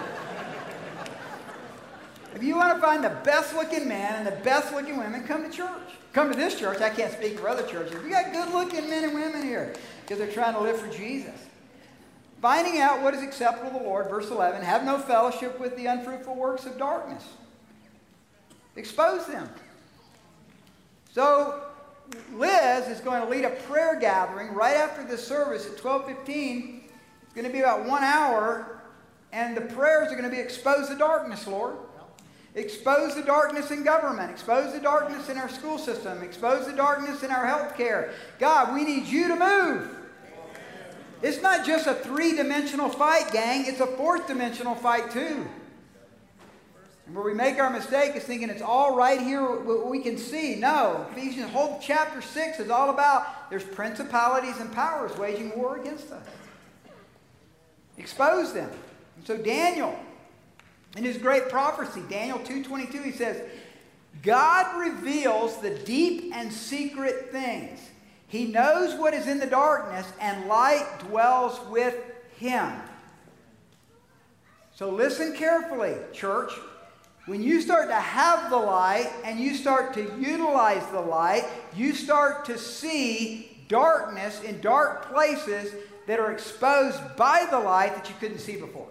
If 2.34 2.42
you 2.42 2.56
want 2.56 2.74
to 2.74 2.80
find 2.80 3.04
the 3.04 3.10
best 3.24 3.54
looking 3.54 3.88
men 3.88 4.14
and 4.14 4.26
the 4.26 4.42
best 4.42 4.72
looking 4.72 4.96
women, 4.96 5.24
come 5.24 5.42
to 5.42 5.50
church. 5.50 5.68
Come 6.12 6.30
to 6.30 6.36
this 6.36 6.58
church. 6.58 6.80
I 6.80 6.90
can't 6.90 7.12
speak 7.12 7.38
for 7.38 7.48
other 7.48 7.66
churches. 7.66 8.02
We 8.02 8.10
got 8.10 8.32
good 8.32 8.52
looking 8.52 8.88
men 8.88 9.04
and 9.04 9.14
women 9.14 9.42
here 9.42 9.74
because 10.02 10.18
they're 10.18 10.32
trying 10.32 10.54
to 10.54 10.60
live 10.60 10.78
for 10.78 10.88
Jesus. 10.88 11.34
Finding 12.42 12.80
out 12.80 13.02
what 13.02 13.14
is 13.14 13.22
acceptable 13.22 13.70
to 13.70 13.78
the 13.78 13.84
Lord, 13.84 14.10
verse 14.10 14.28
11, 14.28 14.62
have 14.62 14.84
no 14.84 14.98
fellowship 14.98 15.60
with 15.60 15.76
the 15.76 15.86
unfruitful 15.86 16.34
works 16.34 16.66
of 16.66 16.76
darkness. 16.76 17.24
Expose 18.74 19.26
them. 19.26 19.48
So 21.12 21.62
Liz 22.34 22.88
is 22.88 22.98
going 22.98 23.22
to 23.22 23.28
lead 23.28 23.44
a 23.44 23.50
prayer 23.50 23.96
gathering 24.00 24.54
right 24.54 24.74
after 24.74 25.04
the 25.04 25.16
service 25.16 25.66
at 25.66 25.76
12:15. 25.76 26.82
It's 27.22 27.32
going 27.32 27.46
to 27.46 27.52
be 27.52 27.60
about 27.60 27.86
one 27.86 28.02
hour, 28.02 28.82
and 29.32 29.56
the 29.56 29.60
prayers 29.60 30.08
are 30.08 30.16
going 30.16 30.28
to 30.28 30.34
be 30.34 30.40
expose 30.40 30.88
the 30.88 30.96
darkness, 30.96 31.46
Lord. 31.46 31.76
Expose 32.56 33.14
the 33.14 33.22
darkness 33.22 33.70
in 33.70 33.84
government. 33.84 34.32
Expose 34.32 34.72
the 34.72 34.80
darkness 34.80 35.28
in 35.28 35.38
our 35.38 35.48
school 35.48 35.78
system. 35.78 36.22
Expose 36.24 36.66
the 36.66 36.72
darkness 36.72 37.22
in 37.22 37.30
our 37.30 37.46
health 37.46 37.76
care. 37.76 38.12
God, 38.40 38.74
we 38.74 38.82
need 38.82 39.06
you 39.06 39.28
to 39.28 39.36
move. 39.36 40.01
It's 41.22 41.40
not 41.40 41.64
just 41.64 41.86
a 41.86 41.94
three 41.94 42.36
dimensional 42.36 42.88
fight, 42.88 43.32
gang, 43.32 43.64
it's 43.66 43.80
a 43.80 43.86
fourth 43.86 44.26
dimensional 44.26 44.74
fight, 44.74 45.10
too. 45.12 45.46
And 47.06 47.14
where 47.14 47.24
we 47.24 47.34
make 47.34 47.58
our 47.58 47.70
mistake 47.70 48.16
is 48.16 48.24
thinking 48.24 48.48
it's 48.48 48.62
all 48.62 48.96
right 48.96 49.20
here, 49.20 49.42
what 49.42 49.86
we 49.86 50.00
can 50.00 50.18
see. 50.18 50.56
No. 50.56 51.06
Ephesians, 51.12 51.50
whole 51.50 51.78
chapter 51.82 52.22
6 52.22 52.60
is 52.60 52.70
all 52.70 52.90
about 52.90 53.50
there's 53.50 53.64
principalities 53.64 54.58
and 54.58 54.72
powers 54.72 55.16
waging 55.16 55.56
war 55.56 55.78
against 55.80 56.10
us. 56.10 56.26
Expose 57.98 58.52
them. 58.52 58.70
And 59.16 59.26
so 59.26 59.36
Daniel, 59.36 59.98
in 60.96 61.04
his 61.04 61.18
great 61.18 61.48
prophecy, 61.48 62.02
Daniel 62.08 62.38
2.22, 62.38 63.04
he 63.04 63.12
says, 63.12 63.42
God 64.22 64.78
reveals 64.78 65.60
the 65.60 65.70
deep 65.70 66.32
and 66.34 66.52
secret 66.52 67.30
things. 67.30 67.80
He 68.32 68.46
knows 68.46 68.98
what 68.98 69.12
is 69.12 69.26
in 69.26 69.38
the 69.38 69.46
darkness, 69.46 70.10
and 70.18 70.48
light 70.48 70.86
dwells 71.00 71.60
with 71.68 71.94
him. 72.38 72.72
So 74.74 74.88
listen 74.88 75.36
carefully, 75.36 75.96
church. 76.14 76.50
When 77.26 77.42
you 77.42 77.60
start 77.60 77.90
to 77.90 77.94
have 77.94 78.48
the 78.48 78.56
light 78.56 79.12
and 79.22 79.38
you 79.38 79.54
start 79.54 79.92
to 79.94 80.16
utilize 80.18 80.86
the 80.92 81.00
light, 81.02 81.44
you 81.76 81.92
start 81.92 82.46
to 82.46 82.56
see 82.56 83.54
darkness 83.68 84.42
in 84.42 84.62
dark 84.62 85.12
places 85.12 85.74
that 86.06 86.18
are 86.18 86.32
exposed 86.32 87.00
by 87.18 87.46
the 87.50 87.60
light 87.60 87.94
that 87.96 88.08
you 88.08 88.14
couldn't 88.18 88.38
see 88.38 88.56
before. 88.56 88.88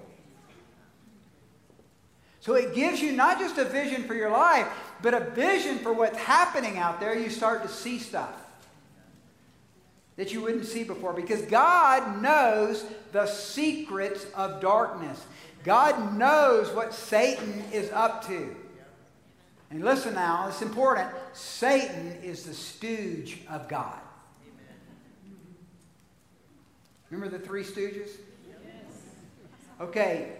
So 2.41 2.54
it 2.54 2.75
gives 2.75 3.01
you 3.01 3.12
not 3.12 3.39
just 3.39 3.58
a 3.58 3.65
vision 3.65 4.04
for 4.04 4.13
your 4.13 4.30
life, 4.30 4.67
but 5.01 5.15
a 5.15 5.32
vision 5.32 5.80
for 5.80 5.93
what's 5.93 6.19
happening 6.19 6.77
out 6.77 6.99
there. 6.99 7.17
You 7.17 7.32
start 7.32 7.63
to 7.63 7.69
see 7.69 7.97
stuff 7.97 8.40
that 10.17 10.34
you 10.34 10.41
wouldn't 10.41 10.65
see 10.65 10.84
before 10.84 11.13
because 11.13 11.41
God 11.43 12.21
knows 12.21 12.86
the 13.12 13.26
secrets 13.26 14.26
of 14.36 14.62
darkness. 14.62 15.26
God 15.63 16.17
knows 16.17 16.69
what 16.71 16.93
Satan 16.93 17.63
is 17.71 17.91
up 17.91 18.26
to. 18.28 18.56
And 19.69 19.84
listen 19.86 20.13
now, 20.15 20.47
it's 20.50 20.62
important. 20.62 21.10
Satan 21.34 22.17
is 22.21 22.43
the 22.43 22.54
stooge 22.54 23.39
of 23.50 23.67
God. 23.69 24.00
Remember 27.10 27.38
the 27.38 27.43
three 27.43 27.63
stooges? 27.63 28.10
Okay, 29.80 30.34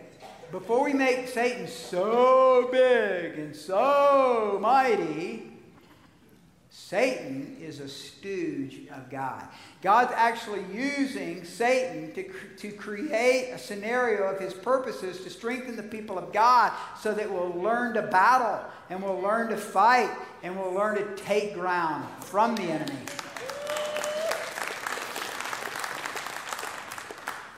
before 0.52 0.84
we 0.84 0.94
make 0.94 1.28
Satan 1.28 1.68
so 1.68 2.70
big 2.72 3.40
and 3.40 3.56
so 3.56 4.60
mighty, 4.62 5.51
Satan 6.74 7.58
is 7.60 7.82
a 7.82 7.90
stooge 7.90 8.88
of 8.96 9.10
God. 9.10 9.44
God's 9.82 10.14
actually 10.16 10.64
using 10.74 11.44
Satan 11.44 12.14
to, 12.14 12.32
to 12.60 12.72
create 12.72 13.52
a 13.52 13.58
scenario 13.58 14.24
of 14.24 14.40
his 14.40 14.54
purposes 14.54 15.22
to 15.26 15.30
strengthen 15.30 15.76
the 15.76 15.84
people 15.84 16.18
of 16.18 16.32
God 16.32 16.72
so 16.98 17.14
that 17.14 17.30
we'll 17.30 17.62
learn 17.62 17.94
to 17.96 18.02
battle 18.04 18.62
and 18.90 19.04
we'll 19.04 19.20
learn 19.20 19.50
to 19.50 19.58
fight 19.58 20.12
and 20.44 20.58
we'll 20.58 20.72
learn 20.72 20.96
to 20.96 21.16
take 21.18 21.56
ground 21.56 22.08
from 22.22 22.56
the 22.56 22.64
enemy. 22.64 23.00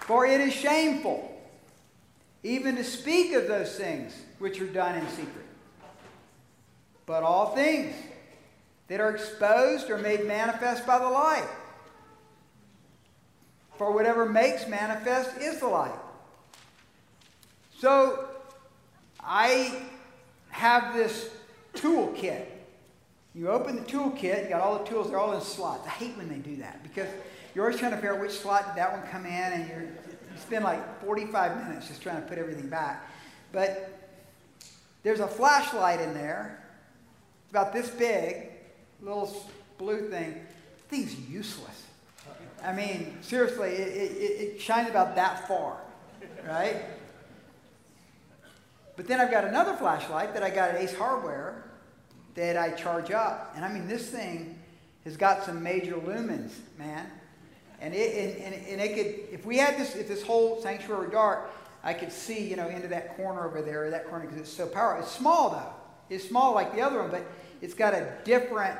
For 0.08 0.26
it 0.26 0.41
is 0.41 0.54
shameful 0.54 1.39
even 2.41 2.76
to 2.78 2.84
speak 2.84 3.34
of 3.34 3.47
those 3.47 3.76
things 3.76 4.19
which 4.39 4.60
are 4.60 4.65
done 4.65 4.97
in 4.97 5.08
secret. 5.10 5.45
But 7.06 7.21
all 7.21 7.54
things 7.54 7.93
that 8.88 9.00
are 9.00 9.12
exposed 9.12 9.89
or 9.89 9.98
made 9.98 10.26
manifest 10.26 10.86
by 10.86 11.00
the 11.00 11.10
light. 11.10 11.48
For 13.78 13.91
whatever 13.91 14.28
makes 14.28 14.67
manifest 14.67 15.38
is 15.38 15.60
the 15.60 15.67
light. 15.67 16.00
So 17.80 18.28
I 19.19 19.74
have 20.50 20.93
this 20.93 21.30
toolkit. 21.74 22.46
You 23.36 23.50
open 23.50 23.76
the 23.76 23.82
toolkit, 23.82 24.43
you 24.43 24.50
got 24.50 24.62
all 24.62 24.78
the 24.78 24.86
tools, 24.86 25.10
they're 25.10 25.19
all 25.19 25.34
in 25.34 25.41
slots. 25.41 25.88
I 25.88 25.89
hate 25.89 26.15
when 26.17 26.30
they 26.30 26.38
do 26.38 26.58
that 26.58 26.84
because 26.84 27.10
you're 27.56 27.65
always 27.65 27.80
trying 27.80 27.91
to 27.91 27.98
figure 27.98 28.13
out 28.13 28.22
which 28.22 28.32
slot 28.32 28.67
did 28.67 28.76
that 28.76 28.91
one 28.91 29.02
come 29.10 29.26
in, 29.26 29.32
and 29.32 29.67
you 29.67 29.88
spend 30.38 30.63
like 30.63 31.04
45 31.04 31.67
minutes 31.67 31.88
just 31.88 32.02
trying 32.02 32.22
to 32.22 32.28
put 32.28 32.38
everything 32.38 32.67
back. 32.67 33.10
But 33.52 34.00
there's 35.04 35.19
a 35.19 35.28
flashlight 35.28 36.00
in 36.00 36.13
there. 36.13 36.63
It's 37.43 37.52
about 37.52 37.74
this 37.74 37.89
big, 37.89 38.53
little 39.04 39.46
blue 39.78 40.10
thing, 40.10 40.42
thing's 40.89 41.20
useless. 41.30 41.84
I 42.63 42.74
mean, 42.74 43.18
seriously, 43.22 43.70
it, 43.70 43.88
it, 43.89 44.42
it 44.42 44.62
shines 44.62 44.89
about 44.89 45.16
that 45.16 45.48
far, 45.48 45.78
right? 46.48 46.78
But 48.96 49.08
then 49.08 49.20
I've 49.20 49.32
got 49.32 49.44
another 49.44 49.74
flashlight 49.74 50.34
that 50.34 50.44
I 50.44 50.50
got 50.50 50.70
at 50.70 50.82
Ace 50.82 50.96
Hardware 50.96 51.63
that 52.36 52.58
I 52.58 52.72
charge 52.72 53.12
up. 53.12 53.52
And 53.56 53.66
I 53.66 53.74
mean, 53.74 53.88
this 53.88 54.10
thing 54.10 54.58
has 55.04 55.18
got 55.18 55.44
some 55.44 55.62
major 55.62 55.96
lumens, 55.96 56.52
man. 56.78 57.06
And 57.82 57.94
it, 57.94 58.38
and, 58.38 58.54
and, 58.54 58.68
and 58.68 58.82
it 58.82 58.96
could, 58.96 59.34
if 59.34 59.46
we 59.46 59.58
had 59.58 59.78
this, 59.78 59.96
if 59.96 60.08
this 60.08 60.24
whole 60.24 60.62
sanctuary 60.62 61.08
were 61.08 61.12
dark, 61.12 61.52
I 61.84 61.94
could 61.94 62.13
see, 62.13 62.48
you 62.48 62.56
know, 62.56 62.70
into 62.70 62.88
that 62.88 63.18
corner 63.18 63.46
over 63.46 63.62
there, 63.62 63.86
or 63.86 63.89
that 63.89 64.08
corner, 64.08 64.26
because 64.26 64.39
it's 64.39 64.54
so 64.54 64.68
powerful. 64.68 65.04
It's 65.04 65.12
small, 65.12 65.50
though. 65.50 66.16
It's 66.16 66.26
small 66.30 66.54
like 66.54 66.74
the 66.74 66.82
other 66.82 67.02
one, 67.02 67.12
but 67.12 67.26
it's 67.62 67.74
got 67.74 67.94
a 67.94 68.13
different 68.24 68.80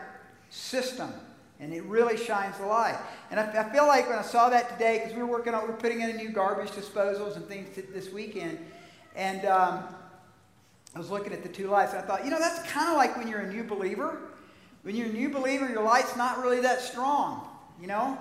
system, 0.54 1.12
and 1.60 1.74
it 1.74 1.84
really 1.86 2.16
shines 2.16 2.58
the 2.60 2.66
light. 2.66 2.98
And 3.32 3.40
I, 3.40 3.66
I 3.66 3.74
feel 3.74 3.88
like 3.88 4.08
when 4.08 4.20
I 4.20 4.22
saw 4.22 4.50
that 4.50 4.70
today, 4.70 5.00
because 5.00 5.16
we 5.16 5.24
were 5.24 5.30
working 5.30 5.54
on, 5.54 5.64
we 5.64 5.74
are 5.74 5.78
putting 5.78 6.02
in 6.02 6.12
a 6.12 6.14
new 6.14 6.30
garbage 6.30 6.70
disposals 6.70 7.36
and 7.36 7.46
things 7.46 7.70
this 7.92 8.12
weekend, 8.14 8.60
and 9.16 9.46
um, 9.46 9.84
I 10.96 11.00
was 11.00 11.10
looking 11.10 11.34
at 11.34 11.42
the 11.42 11.50
two 11.50 11.68
lights, 11.68 11.94
and 11.94 12.02
I 12.04 12.06
thought, 12.06 12.24
you 12.24 12.30
know, 12.30 12.40
that's 12.40 12.70
kind 12.72 12.90
of 12.90 12.98
like 12.98 13.18
when 13.18 13.28
you're 13.28 13.42
a 13.42 13.52
new 13.52 13.64
believer. 13.64 14.20
When 14.84 14.96
you're 14.96 15.08
a 15.08 15.14
new 15.14 15.30
believer, 15.30 15.68
your 15.68 15.84
light's 15.84 16.16
not 16.16 16.44
really 16.44 16.60
that 16.62 16.82
strong, 16.82 17.48
you 17.82 17.88
know? 17.88 18.18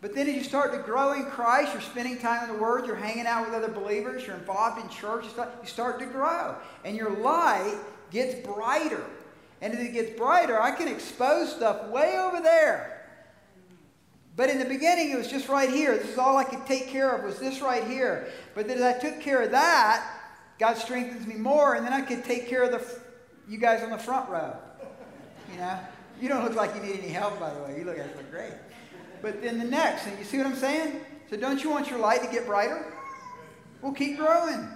But 0.00 0.14
then 0.14 0.28
as 0.28 0.34
you 0.34 0.44
start 0.44 0.72
to 0.72 0.78
grow 0.78 1.12
in 1.12 1.24
Christ, 1.24 1.72
you're 1.72 1.82
spending 1.82 2.18
time 2.18 2.48
in 2.48 2.56
the 2.56 2.62
Word, 2.62 2.86
you're 2.86 2.96
hanging 2.96 3.26
out 3.26 3.44
with 3.44 3.54
other 3.54 3.72
believers, 3.72 4.26
you're 4.26 4.36
involved 4.36 4.80
in 4.80 4.88
church, 4.88 5.24
you 5.24 5.66
start 5.68 5.98
to 5.98 6.06
grow. 6.06 6.54
And 6.84 6.96
your 6.96 7.10
light 7.10 7.76
gets 8.10 8.46
brighter. 8.46 9.04
And 9.60 9.72
as 9.72 9.80
it 9.80 9.92
gets 9.92 10.18
brighter, 10.18 10.60
I 10.60 10.72
can 10.72 10.88
expose 10.88 11.54
stuff 11.54 11.88
way 11.88 12.18
over 12.18 12.40
there. 12.40 12.92
But 14.36 14.50
in 14.50 14.58
the 14.58 14.66
beginning, 14.66 15.10
it 15.10 15.16
was 15.16 15.28
just 15.28 15.48
right 15.48 15.70
here. 15.70 15.96
This 15.96 16.10
is 16.10 16.18
all 16.18 16.36
I 16.36 16.44
could 16.44 16.66
take 16.66 16.88
care 16.88 17.10
of 17.16 17.24
was 17.24 17.38
this 17.38 17.62
right 17.62 17.84
here. 17.84 18.28
But 18.54 18.68
then 18.68 18.76
as 18.76 18.82
I 18.82 18.98
took 18.98 19.20
care 19.20 19.40
of 19.40 19.50
that, 19.52 20.06
God 20.58 20.76
strengthens 20.76 21.26
me 21.26 21.36
more, 21.36 21.74
and 21.74 21.86
then 21.86 21.94
I 21.94 22.02
could 22.02 22.24
take 22.24 22.46
care 22.48 22.62
of 22.62 22.70
the 22.70 23.00
you 23.48 23.58
guys 23.58 23.82
on 23.82 23.90
the 23.90 23.98
front 23.98 24.28
row. 24.28 24.56
You 25.52 25.58
know, 25.58 25.78
you 26.20 26.28
don't 26.28 26.44
look 26.44 26.54
like 26.54 26.74
you 26.74 26.82
need 26.82 26.98
any 26.98 27.08
help, 27.08 27.38
by 27.38 27.54
the 27.54 27.62
way. 27.62 27.78
You 27.78 27.84
look, 27.84 27.96
look 27.96 28.30
great. 28.30 28.52
But 29.22 29.40
then 29.40 29.58
the 29.58 29.64
next, 29.64 30.06
and 30.06 30.18
you 30.18 30.24
see 30.24 30.38
what 30.38 30.46
I'm 30.46 30.56
saying? 30.56 31.00
So 31.30 31.36
don't 31.36 31.62
you 31.62 31.70
want 31.70 31.88
your 31.88 31.98
light 31.98 32.22
to 32.22 32.28
get 32.30 32.46
brighter? 32.46 32.92
Well, 33.80 33.92
keep 33.92 34.18
growing. 34.18 34.68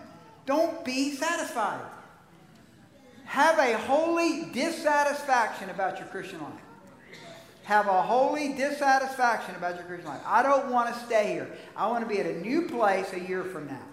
Don't 0.46 0.84
be 0.84 1.12
satisfied 1.12 1.80
have 3.30 3.60
a 3.60 3.78
holy 3.78 4.46
dissatisfaction 4.46 5.70
about 5.70 6.00
your 6.00 6.08
Christian 6.08 6.42
life. 6.42 6.52
Have 7.62 7.86
a 7.86 8.02
holy 8.02 8.54
dissatisfaction 8.54 9.54
about 9.54 9.76
your 9.76 9.84
Christian 9.84 10.08
life. 10.08 10.20
I 10.26 10.42
don't 10.42 10.68
want 10.72 10.92
to 10.92 11.00
stay 11.04 11.30
here. 11.30 11.48
I 11.76 11.86
want 11.86 12.02
to 12.02 12.12
be 12.12 12.18
at 12.18 12.26
a 12.26 12.40
new 12.40 12.62
place 12.62 13.12
a 13.12 13.20
year 13.20 13.44
from 13.44 13.68
now 13.68 13.86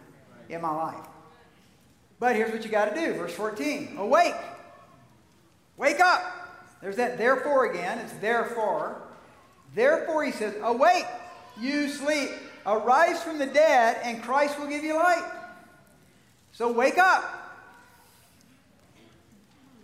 in 0.49 0.59
my 0.59 0.71
life. 0.71 1.05
But 2.19 2.35
here's 2.35 2.51
what 2.51 2.65
you 2.65 2.71
got 2.71 2.95
to 2.95 2.99
do. 2.99 3.13
Verse 3.13 3.31
14 3.33 3.97
Awake. 3.99 4.33
Wake 5.77 5.99
up. 5.99 6.23
There's 6.81 6.95
that 6.95 7.19
therefore 7.19 7.69
again. 7.69 7.99
It's 7.99 8.13
therefore. 8.13 9.03
Therefore, 9.75 10.23
he 10.25 10.31
says, 10.31 10.55
Awake, 10.63 11.05
you 11.61 11.89
sleep. 11.89 12.31
Arise 12.65 13.21
from 13.21 13.37
the 13.37 13.45
dead, 13.45 13.99
and 14.03 14.23
Christ 14.23 14.59
will 14.59 14.67
give 14.67 14.83
you 14.83 14.95
light. 14.95 15.31
So 16.53 16.71
wake 16.71 16.97
up. 16.97 17.36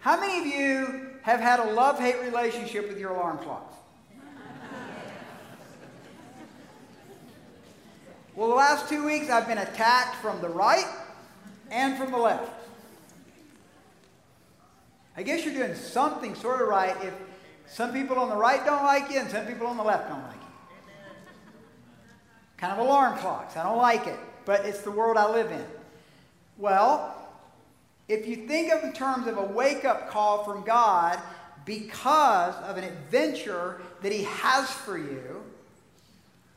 How 0.04 0.20
many 0.20 0.38
of 0.38 0.46
you 0.46 1.12
have 1.22 1.40
had 1.40 1.62
a 1.62 1.72
love 1.72 1.98
hate 1.98 2.20
relationship 2.20 2.90
with 2.90 3.00
your 3.00 3.12
alarm 3.12 3.38
clocks? 3.38 3.74
Well, 8.36 8.50
the 8.50 8.56
last 8.56 8.90
two 8.90 9.06
weeks 9.06 9.30
I've 9.30 9.48
been 9.48 9.60
attacked 9.60 10.16
from 10.16 10.42
the 10.42 10.50
right 10.50 10.94
and 11.72 11.98
from 11.98 12.12
the 12.12 12.18
left. 12.18 12.52
I 15.16 15.24
guess 15.24 15.46
you're 15.46 15.54
doing 15.54 15.74
something 15.74 16.36
sort 16.36 16.62
of 16.62 16.68
right 16.68 16.98
if 17.02 17.14
some 17.66 17.94
people 17.94 18.20
on 18.20 18.28
the 18.28 18.36
right 18.36 18.66
don't 18.66 18.84
like 18.84 19.10
you 19.10 19.22
and 19.22 19.30
some 19.30 19.46
people 19.46 19.68
on 19.68 19.78
the 19.78 19.84
left 19.84 20.10
don't 20.10 20.22
like 20.22 20.36
you. 20.36 20.94
Kind 22.58 22.74
of 22.74 22.80
alarm 22.80 23.18
clocks. 23.20 23.56
I 23.56 23.64
don't 23.64 23.78
like 23.78 24.06
it, 24.06 24.20
but 24.44 24.66
it's 24.66 24.82
the 24.82 24.92
world 24.92 25.16
I 25.16 25.32
live 25.32 25.50
in. 25.50 25.66
Well, 26.58 27.23
if 28.08 28.28
you 28.28 28.48
think 28.48 28.72
of 28.72 28.84
in 28.84 28.94
terms 28.94 29.28
of 29.28 29.38
a 29.38 29.44
wake 29.44 29.86
up 29.86 30.10
call 30.10 30.44
from 30.44 30.64
God 30.64 31.20
because 31.66 32.56
of 32.64 32.78
an 32.78 32.84
adventure 32.84 33.82
that 34.02 34.12
He 34.12 34.24
has 34.24 34.70
for 34.70 34.98
you, 34.98 35.44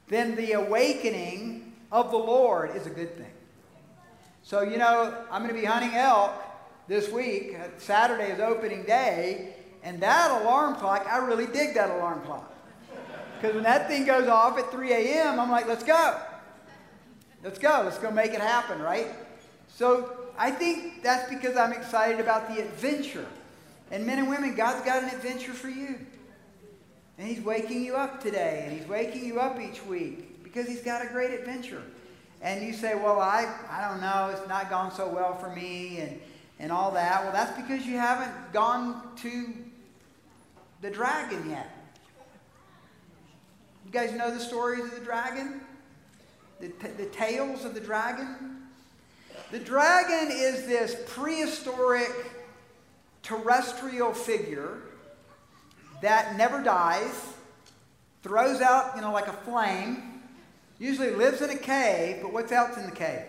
then 0.09 0.35
the 0.37 0.53
awakening 0.53 1.73
of 1.93 2.11
the 2.11 2.17
Lord 2.17 2.75
is 2.75 2.87
a 2.87 2.91
good 2.91 3.17
thing. 3.17 3.31
So, 4.43 4.63
you 4.63 4.77
know, 4.77 5.25
I'm 5.31 5.43
going 5.43 5.55
to 5.55 5.61
be 5.61 5.67
hunting 5.67 5.95
elk 5.95 6.33
this 6.89 7.11
week. 7.11 7.57
Saturday 7.79 8.31
is 8.31 8.41
opening 8.41 8.85
day. 8.85 9.55
And 9.83 10.01
that 10.01 10.43
alarm 10.43 10.77
clock, 10.77 11.07
I 11.09 11.19
really 11.19 11.47
dig 11.47 11.75
that 11.75 11.91
alarm 11.91 12.23
clock. 12.23 12.53
Because 13.37 13.55
when 13.55 13.65
that 13.65 13.89
thing 13.89 14.05
goes 14.05 14.29
off 14.29 14.59
at 14.59 14.71
3 14.71 14.93
a.m., 14.93 15.39
I'm 15.39 15.51
like, 15.51 15.69
let's 15.69 15.85
go. 15.85 16.21
Let's 17.45 17.59
go. 17.59 17.83
Let's 17.85 17.99
go 17.99 18.11
make 18.11 18.33
it 18.33 18.41
happen, 18.41 18.81
right? 18.81 19.09
So 19.69 20.26
I 20.39 20.51
think 20.51 21.03
that's 21.03 21.29
because 21.31 21.57
I'm 21.57 21.73
excited 21.73 22.21
about 22.21 22.49
the 22.55 22.63
adventure. 22.63 23.27
And 23.91 24.07
men 24.07 24.19
and 24.19 24.29
women, 24.29 24.55
God's 24.55 24.85
got 24.85 25.03
an 25.03 25.11
adventure 25.11 25.53
for 25.53 25.69
you. 25.69 25.99
And 27.19 27.27
He's 27.27 27.41
waking 27.41 27.83
you 27.83 27.97
up 27.97 28.21
today, 28.21 28.65
and 28.67 28.79
He's 28.79 28.89
waking 28.89 29.25
you 29.25 29.41
up 29.41 29.59
each 29.61 29.85
week 29.87 30.43
because 30.45 30.67
He's 30.67 30.83
got 30.83 31.05
a 31.05 31.09
great 31.09 31.31
adventure. 31.31 31.83
And 32.43 32.67
you 32.67 32.75
say, 32.75 32.95
Well, 32.95 33.21
I, 33.21 33.51
I 33.71 33.89
don't 33.89 34.01
know, 34.01 34.31
it's 34.37 34.47
not 34.49 34.69
gone 34.69 34.93
so 34.93 35.09
well 35.09 35.37
for 35.39 35.49
me, 35.51 35.99
and, 36.01 36.21
and 36.59 36.73
all 36.73 36.91
that. 36.93 37.23
Well, 37.25 37.33
that's 37.33 37.59
because 37.61 37.87
you 37.87 37.97
haven't 37.97 38.53
gone 38.53 39.01
to 39.17 39.47
the 40.83 40.91
dragon 40.91 41.49
yet. 41.49 41.71
You 43.87 43.93
guys 43.93 44.13
know 44.13 44.31
the 44.31 44.41
stories 44.41 44.85
of 44.85 44.95
the 44.95 45.01
dragon? 45.01 45.61
The, 46.61 46.69
t- 46.69 46.89
the 46.97 47.07
tales 47.07 47.65
of 47.65 47.75
the 47.75 47.81
dragon? 47.81 48.56
The 49.51 49.59
dragon 49.61 50.31
is 50.33 50.67
this 50.67 50.97
prehistoric 51.07 52.11
terrestrial 53.23 54.13
figure 54.13 54.79
that 56.03 56.37
never 56.37 56.63
dies, 56.63 57.33
throws 58.23 58.61
out, 58.61 58.97
you 58.97 59.03
know, 59.03 59.13
like 59.13 59.29
a 59.29 59.33
flame, 59.33 60.23
usually 60.79 61.11
lives 61.11 61.43
in 61.43 61.51
a 61.51 61.57
cave, 61.57 62.19
but 62.23 62.33
what's 62.33 62.51
else 62.51 62.77
in 62.77 62.87
the 62.87 62.93
cave? 62.95 63.23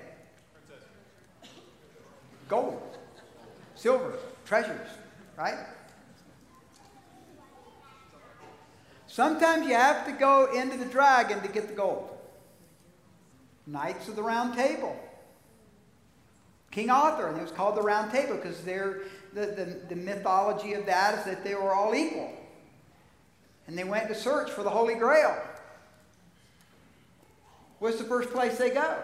Gold, 2.48 2.98
silver, 3.76 4.14
treasures, 4.46 4.90
right? 5.38 5.68
Sometimes 9.06 9.68
you 9.68 9.74
have 9.74 10.06
to 10.06 10.12
go 10.14 10.52
into 10.52 10.78
the 10.78 10.86
dragon 10.86 11.42
to 11.42 11.48
get 11.48 11.68
the 11.68 11.74
gold. 11.74 12.10
Knights 13.66 14.08
of 14.08 14.16
the 14.16 14.24
Round 14.24 14.54
Table. 14.54 14.98
King 16.78 16.92
Arthur, 16.92 17.30
and 17.30 17.40
it 17.40 17.42
was 17.42 17.52
called 17.52 17.76
the 17.76 17.82
Round 17.82 18.12
Table 18.12 18.36
because 18.36 18.62
the, 18.62 19.02
the, 19.34 19.80
the 19.90 19.96
mythology 19.96 20.74
of 20.74 20.86
that 20.86 21.18
is 21.18 21.26
that 21.26 21.44
they 21.44 21.56
were 21.56 21.74
all 21.74 21.96
equal. 21.96 22.32
And 23.66 23.76
they 23.76 23.84
went 23.84 24.08
to 24.10 24.14
search 24.14 24.52
for 24.52 24.62
the 24.62 24.70
Holy 24.70 24.94
Grail. 24.94 25.36
What's 27.80 27.98
the 27.98 28.04
first 28.04 28.30
place 28.30 28.60
they 28.60 28.70
go? 28.70 28.96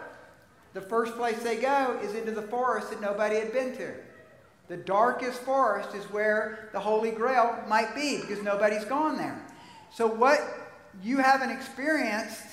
The 0.76 0.82
first 0.82 1.16
place 1.16 1.42
they 1.42 1.56
go 1.56 2.00
is 2.04 2.14
into 2.14 2.30
the 2.30 2.44
forest 2.44 2.92
that 2.92 3.02
nobody 3.02 3.38
had 3.38 3.52
been 3.52 3.76
to. 3.78 3.92
The 4.68 4.78
darkest 4.78 5.42
forest 5.42 5.96
is 5.96 6.06
where 6.12 6.70
the 6.74 6.80
Holy 6.80 7.10
Grail 7.10 7.58
might 7.68 7.96
be 7.96 8.22
because 8.22 8.44
nobody's 8.44 8.86
gone 8.86 9.18
there. 9.18 9.44
So, 9.92 10.06
what 10.06 10.40
you 11.02 11.18
haven't 11.18 11.50
experienced 11.50 12.44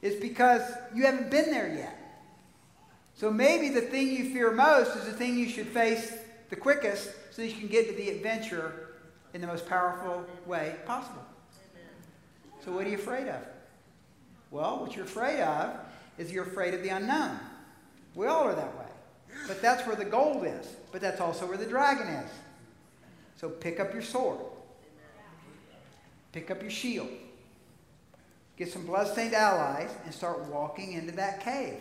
is 0.00 0.18
because 0.18 0.62
you 0.94 1.04
haven't 1.04 1.30
been 1.30 1.50
there 1.50 1.68
yet. 1.68 1.99
So, 3.20 3.30
maybe 3.30 3.68
the 3.68 3.82
thing 3.82 4.10
you 4.10 4.32
fear 4.32 4.50
most 4.50 4.96
is 4.96 5.04
the 5.04 5.12
thing 5.12 5.36
you 5.36 5.46
should 5.46 5.66
face 5.66 6.14
the 6.48 6.56
quickest 6.56 7.10
so 7.30 7.42
you 7.42 7.52
can 7.52 7.68
get 7.68 7.86
to 7.90 7.94
the 7.94 8.08
adventure 8.08 8.94
in 9.34 9.42
the 9.42 9.46
most 9.46 9.68
powerful 9.68 10.24
way 10.46 10.76
possible. 10.86 11.26
So, 12.64 12.72
what 12.72 12.86
are 12.86 12.88
you 12.88 12.96
afraid 12.96 13.28
of? 13.28 13.42
Well, 14.50 14.80
what 14.80 14.96
you're 14.96 15.04
afraid 15.04 15.42
of 15.42 15.76
is 16.16 16.32
you're 16.32 16.46
afraid 16.46 16.72
of 16.72 16.82
the 16.82 16.88
unknown. 16.88 17.38
We 18.14 18.26
all 18.26 18.44
are 18.44 18.54
that 18.54 18.78
way. 18.78 18.86
But 19.46 19.60
that's 19.60 19.86
where 19.86 19.96
the 19.96 20.06
gold 20.06 20.46
is. 20.46 20.76
But 20.90 21.02
that's 21.02 21.20
also 21.20 21.44
where 21.44 21.58
the 21.58 21.66
dragon 21.66 22.06
is. 22.06 22.30
So 23.36 23.50
pick 23.50 23.80
up 23.80 23.92
your 23.92 24.00
sword. 24.00 24.40
Pick 26.32 26.50
up 26.50 26.62
your 26.62 26.70
shield. 26.70 27.10
Get 28.56 28.72
some 28.72 28.86
bloodstained 28.86 29.34
allies 29.34 29.90
and 30.06 30.14
start 30.14 30.38
walking 30.46 30.94
into 30.94 31.12
that 31.16 31.44
cave. 31.44 31.80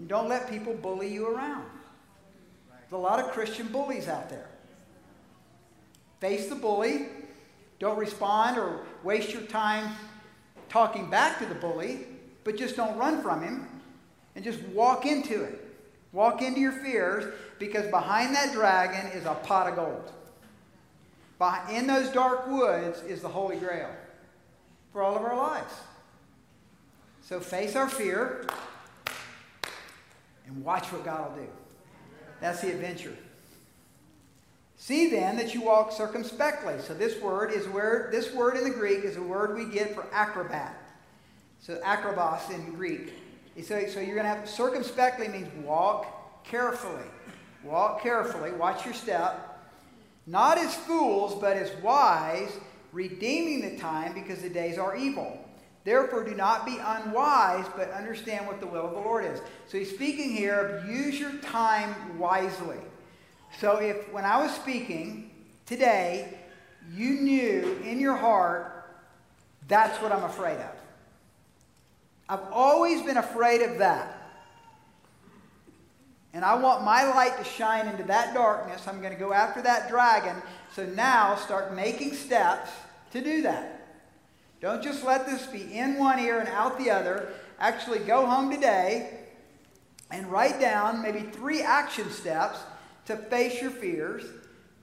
And 0.00 0.08
don't 0.08 0.30
let 0.30 0.48
people 0.48 0.72
bully 0.72 1.12
you 1.12 1.28
around. 1.28 1.66
There's 2.70 2.92
a 2.92 2.96
lot 2.96 3.20
of 3.20 3.32
Christian 3.32 3.68
bullies 3.68 4.08
out 4.08 4.30
there. 4.30 4.48
Face 6.20 6.48
the 6.48 6.54
bully. 6.54 7.08
Don't 7.78 7.98
respond 7.98 8.56
or 8.56 8.86
waste 9.04 9.34
your 9.34 9.42
time 9.42 9.94
talking 10.70 11.10
back 11.10 11.38
to 11.40 11.44
the 11.44 11.54
bully, 11.54 12.06
but 12.44 12.56
just 12.56 12.76
don't 12.76 12.96
run 12.96 13.20
from 13.20 13.42
him 13.42 13.68
and 14.34 14.42
just 14.42 14.62
walk 14.68 15.04
into 15.04 15.44
it. 15.44 15.68
Walk 16.12 16.40
into 16.40 16.60
your 16.60 16.72
fears 16.72 17.34
because 17.58 17.86
behind 17.90 18.34
that 18.34 18.54
dragon 18.54 19.04
is 19.12 19.26
a 19.26 19.34
pot 19.34 19.68
of 19.68 19.76
gold. 19.76 20.12
In 21.70 21.86
those 21.86 22.08
dark 22.08 22.48
woods 22.48 23.02
is 23.02 23.20
the 23.20 23.28
Holy 23.28 23.56
Grail 23.56 23.90
for 24.94 25.02
all 25.02 25.14
of 25.14 25.22
our 25.22 25.36
lives. 25.36 25.74
So 27.20 27.38
face 27.38 27.76
our 27.76 27.88
fear 27.88 28.46
and 30.50 30.64
watch 30.64 30.92
what 30.92 31.04
God 31.04 31.30
will 31.30 31.44
do. 31.44 31.48
That's 32.40 32.60
the 32.60 32.70
adventure. 32.70 33.16
See 34.76 35.10
then 35.10 35.36
that 35.36 35.54
you 35.54 35.62
walk 35.62 35.92
circumspectly. 35.92 36.74
So 36.80 36.94
this 36.94 37.20
word 37.20 37.52
is 37.52 37.66
where 37.68 38.08
this 38.12 38.32
word 38.32 38.56
in 38.56 38.64
the 38.64 38.70
Greek 38.70 39.04
is 39.04 39.16
a 39.16 39.22
word 39.22 39.56
we 39.56 39.66
get 39.66 39.94
for 39.94 40.06
acrobat. 40.12 40.76
So 41.60 41.80
acrobos 41.84 42.50
in 42.50 42.72
Greek. 42.74 43.12
So, 43.62 43.86
so 43.88 44.00
you're 44.00 44.14
going 44.14 44.26
to 44.26 44.34
have 44.34 44.48
circumspectly 44.48 45.28
means 45.28 45.48
walk 45.64 46.44
carefully. 46.44 47.04
Walk 47.62 48.02
carefully. 48.02 48.52
Watch 48.52 48.84
your 48.84 48.94
step 48.94 49.50
not 50.30 50.58
as 50.58 50.74
fools, 50.74 51.34
but 51.34 51.56
as 51.56 51.70
wise, 51.82 52.52
redeeming 52.92 53.62
the 53.62 53.80
time 53.80 54.14
because 54.14 54.40
the 54.40 54.48
days 54.48 54.78
are 54.78 54.96
evil. 54.96 55.39
Therefore, 55.84 56.24
do 56.24 56.34
not 56.34 56.66
be 56.66 56.78
unwise, 56.78 57.66
but 57.76 57.90
understand 57.90 58.46
what 58.46 58.60
the 58.60 58.66
will 58.66 58.86
of 58.86 58.92
the 58.92 58.98
Lord 58.98 59.24
is. 59.24 59.40
So 59.66 59.78
he's 59.78 59.90
speaking 59.90 60.30
here 60.30 60.58
of 60.58 60.88
use 60.88 61.18
your 61.18 61.32
time 61.38 62.18
wisely. 62.18 62.76
So 63.58 63.76
if 63.76 64.12
when 64.12 64.24
I 64.24 64.42
was 64.42 64.54
speaking 64.54 65.30
today, 65.64 66.38
you 66.92 67.12
knew 67.20 67.80
in 67.84 67.98
your 67.98 68.16
heart, 68.16 68.94
that's 69.68 70.00
what 70.02 70.12
I'm 70.12 70.24
afraid 70.24 70.58
of. 70.58 70.74
I've 72.28 72.52
always 72.52 73.02
been 73.02 73.16
afraid 73.16 73.62
of 73.62 73.78
that. 73.78 74.16
And 76.32 76.44
I 76.44 76.54
want 76.54 76.84
my 76.84 77.04
light 77.04 77.36
to 77.38 77.44
shine 77.44 77.88
into 77.88 78.04
that 78.04 78.34
darkness. 78.34 78.86
I'm 78.86 79.00
going 79.00 79.12
to 79.12 79.18
go 79.18 79.32
after 79.32 79.62
that 79.62 79.88
dragon. 79.88 80.36
So 80.74 80.86
now 80.86 81.34
start 81.34 81.74
making 81.74 82.14
steps 82.14 82.70
to 83.12 83.20
do 83.20 83.42
that. 83.42 83.79
Don't 84.60 84.82
just 84.82 85.04
let 85.04 85.26
this 85.26 85.46
be 85.46 85.78
in 85.78 85.98
one 85.98 86.18
ear 86.18 86.38
and 86.38 86.48
out 86.48 86.78
the 86.78 86.90
other. 86.90 87.28
Actually, 87.58 88.00
go 88.00 88.26
home 88.26 88.50
today 88.50 89.20
and 90.10 90.30
write 90.30 90.60
down 90.60 91.02
maybe 91.02 91.20
three 91.20 91.62
action 91.62 92.10
steps 92.10 92.58
to 93.06 93.16
face 93.16 93.60
your 93.60 93.70
fears, 93.70 94.24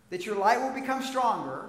that 0.10 0.26
your 0.26 0.36
light 0.36 0.60
will 0.60 0.74
become 0.74 1.04
stronger, 1.04 1.66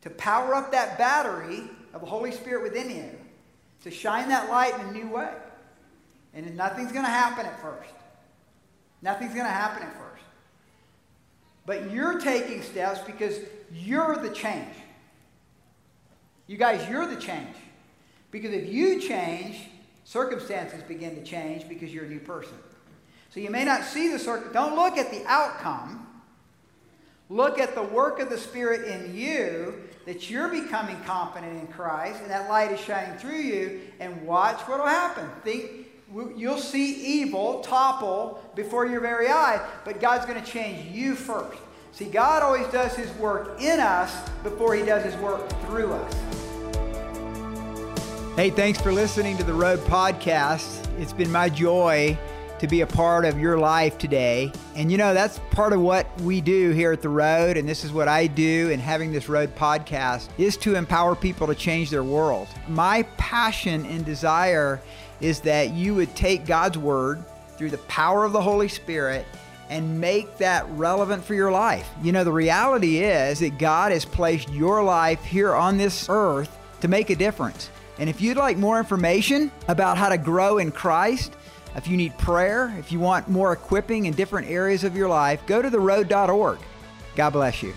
to 0.00 0.10
power 0.10 0.54
up 0.54 0.72
that 0.72 0.98
battery 0.98 1.62
of 1.94 2.00
the 2.00 2.06
Holy 2.06 2.32
Spirit 2.32 2.62
within 2.62 2.90
you, 2.90 3.10
to 3.84 3.90
shine 3.90 4.28
that 4.28 4.50
light 4.50 4.74
in 4.74 4.86
a 4.86 4.92
new 4.92 5.08
way. 5.08 5.32
And 6.34 6.56
nothing's 6.56 6.92
going 6.92 7.04
to 7.04 7.10
happen 7.10 7.46
at 7.46 7.60
first. 7.60 7.92
Nothing's 9.02 9.34
going 9.34 9.46
to 9.46 9.52
happen 9.52 9.82
at 9.82 9.92
first. 9.92 10.24
But 11.66 11.90
you're 11.92 12.18
taking 12.18 12.62
steps 12.62 13.00
because 13.00 13.38
you're 13.72 14.16
the 14.16 14.30
change. 14.30 14.74
You 16.52 16.58
guys, 16.58 16.86
you're 16.86 17.06
the 17.06 17.16
change. 17.16 17.56
Because 18.30 18.52
if 18.52 18.70
you 18.70 19.00
change, 19.00 19.70
circumstances 20.04 20.82
begin 20.82 21.14
to 21.14 21.22
change 21.22 21.66
because 21.66 21.94
you're 21.94 22.04
a 22.04 22.08
new 22.08 22.20
person. 22.20 22.52
So 23.30 23.40
you 23.40 23.48
may 23.48 23.64
not 23.64 23.84
see 23.84 24.08
the 24.12 24.18
circum. 24.18 24.52
Don't 24.52 24.76
look 24.76 24.98
at 24.98 25.10
the 25.10 25.24
outcome. 25.26 26.06
Look 27.30 27.58
at 27.58 27.74
the 27.74 27.82
work 27.82 28.20
of 28.20 28.28
the 28.28 28.36
Spirit 28.36 28.86
in 28.86 29.16
you, 29.16 29.82
that 30.04 30.28
you're 30.28 30.48
becoming 30.48 31.00
confident 31.04 31.58
in 31.58 31.68
Christ, 31.68 32.20
and 32.20 32.30
that 32.30 32.50
light 32.50 32.70
is 32.70 32.80
shining 32.80 33.16
through 33.16 33.38
you, 33.38 33.80
and 33.98 34.26
watch 34.26 34.60
what 34.68 34.78
will 34.78 34.86
happen. 34.86 35.30
Think, 35.44 35.86
you'll 36.36 36.58
see 36.58 37.20
evil 37.20 37.60
topple 37.60 38.44
before 38.54 38.84
your 38.84 39.00
very 39.00 39.28
eyes, 39.28 39.60
but 39.86 40.02
God's 40.02 40.26
going 40.26 40.38
to 40.38 40.46
change 40.46 40.94
you 40.94 41.14
first. 41.14 41.58
See, 41.92 42.04
God 42.04 42.42
always 42.42 42.66
does 42.66 42.94
His 42.94 43.10
work 43.12 43.58
in 43.58 43.80
us 43.80 44.28
before 44.42 44.74
He 44.74 44.84
does 44.84 45.02
His 45.02 45.16
work 45.16 45.48
through 45.62 45.94
us. 45.94 46.41
Hey, 48.34 48.48
thanks 48.48 48.80
for 48.80 48.94
listening 48.94 49.36
to 49.36 49.44
the 49.44 49.52
Road 49.52 49.78
Podcast. 49.80 50.88
It's 50.98 51.12
been 51.12 51.30
my 51.30 51.50
joy 51.50 52.16
to 52.60 52.66
be 52.66 52.80
a 52.80 52.86
part 52.86 53.26
of 53.26 53.38
your 53.38 53.58
life 53.58 53.98
today. 53.98 54.50
And 54.74 54.90
you 54.90 54.96
know, 54.96 55.12
that's 55.12 55.38
part 55.50 55.74
of 55.74 55.82
what 55.82 56.18
we 56.22 56.40
do 56.40 56.70
here 56.70 56.92
at 56.92 57.02
The 57.02 57.10
Road, 57.10 57.58
and 57.58 57.68
this 57.68 57.84
is 57.84 57.92
what 57.92 58.08
I 58.08 58.28
do 58.28 58.70
in 58.70 58.80
having 58.80 59.12
this 59.12 59.28
Road 59.28 59.54
podcast 59.54 60.30
is 60.38 60.56
to 60.56 60.76
empower 60.76 61.14
people 61.14 61.46
to 61.46 61.54
change 61.54 61.90
their 61.90 62.04
world. 62.04 62.48
My 62.68 63.02
passion 63.18 63.84
and 63.84 64.02
desire 64.02 64.80
is 65.20 65.40
that 65.40 65.72
you 65.74 65.94
would 65.94 66.16
take 66.16 66.46
God's 66.46 66.78
word 66.78 67.22
through 67.58 67.70
the 67.70 67.78
power 67.78 68.24
of 68.24 68.32
the 68.32 68.40
Holy 68.40 68.68
Spirit 68.68 69.26
and 69.68 70.00
make 70.00 70.38
that 70.38 70.66
relevant 70.70 71.22
for 71.22 71.34
your 71.34 71.52
life. 71.52 71.86
You 72.02 72.12
know, 72.12 72.24
the 72.24 72.32
reality 72.32 73.00
is 73.00 73.40
that 73.40 73.58
God 73.58 73.92
has 73.92 74.06
placed 74.06 74.48
your 74.48 74.82
life 74.82 75.22
here 75.22 75.54
on 75.54 75.76
this 75.76 76.06
earth 76.08 76.58
to 76.80 76.88
make 76.88 77.10
a 77.10 77.14
difference. 77.14 77.68
And 78.02 78.10
if 78.10 78.20
you'd 78.20 78.36
like 78.36 78.56
more 78.56 78.80
information 78.80 79.52
about 79.68 79.96
how 79.96 80.08
to 80.08 80.18
grow 80.18 80.58
in 80.58 80.72
Christ, 80.72 81.36
if 81.76 81.86
you 81.86 81.96
need 81.96 82.18
prayer, 82.18 82.74
if 82.76 82.90
you 82.90 82.98
want 82.98 83.28
more 83.28 83.52
equipping 83.52 84.06
in 84.06 84.14
different 84.14 84.50
areas 84.50 84.82
of 84.82 84.96
your 84.96 85.08
life, 85.08 85.46
go 85.46 85.62
to 85.62 85.70
theroad.org. 85.70 86.58
God 87.14 87.30
bless 87.30 87.62
you. 87.62 87.72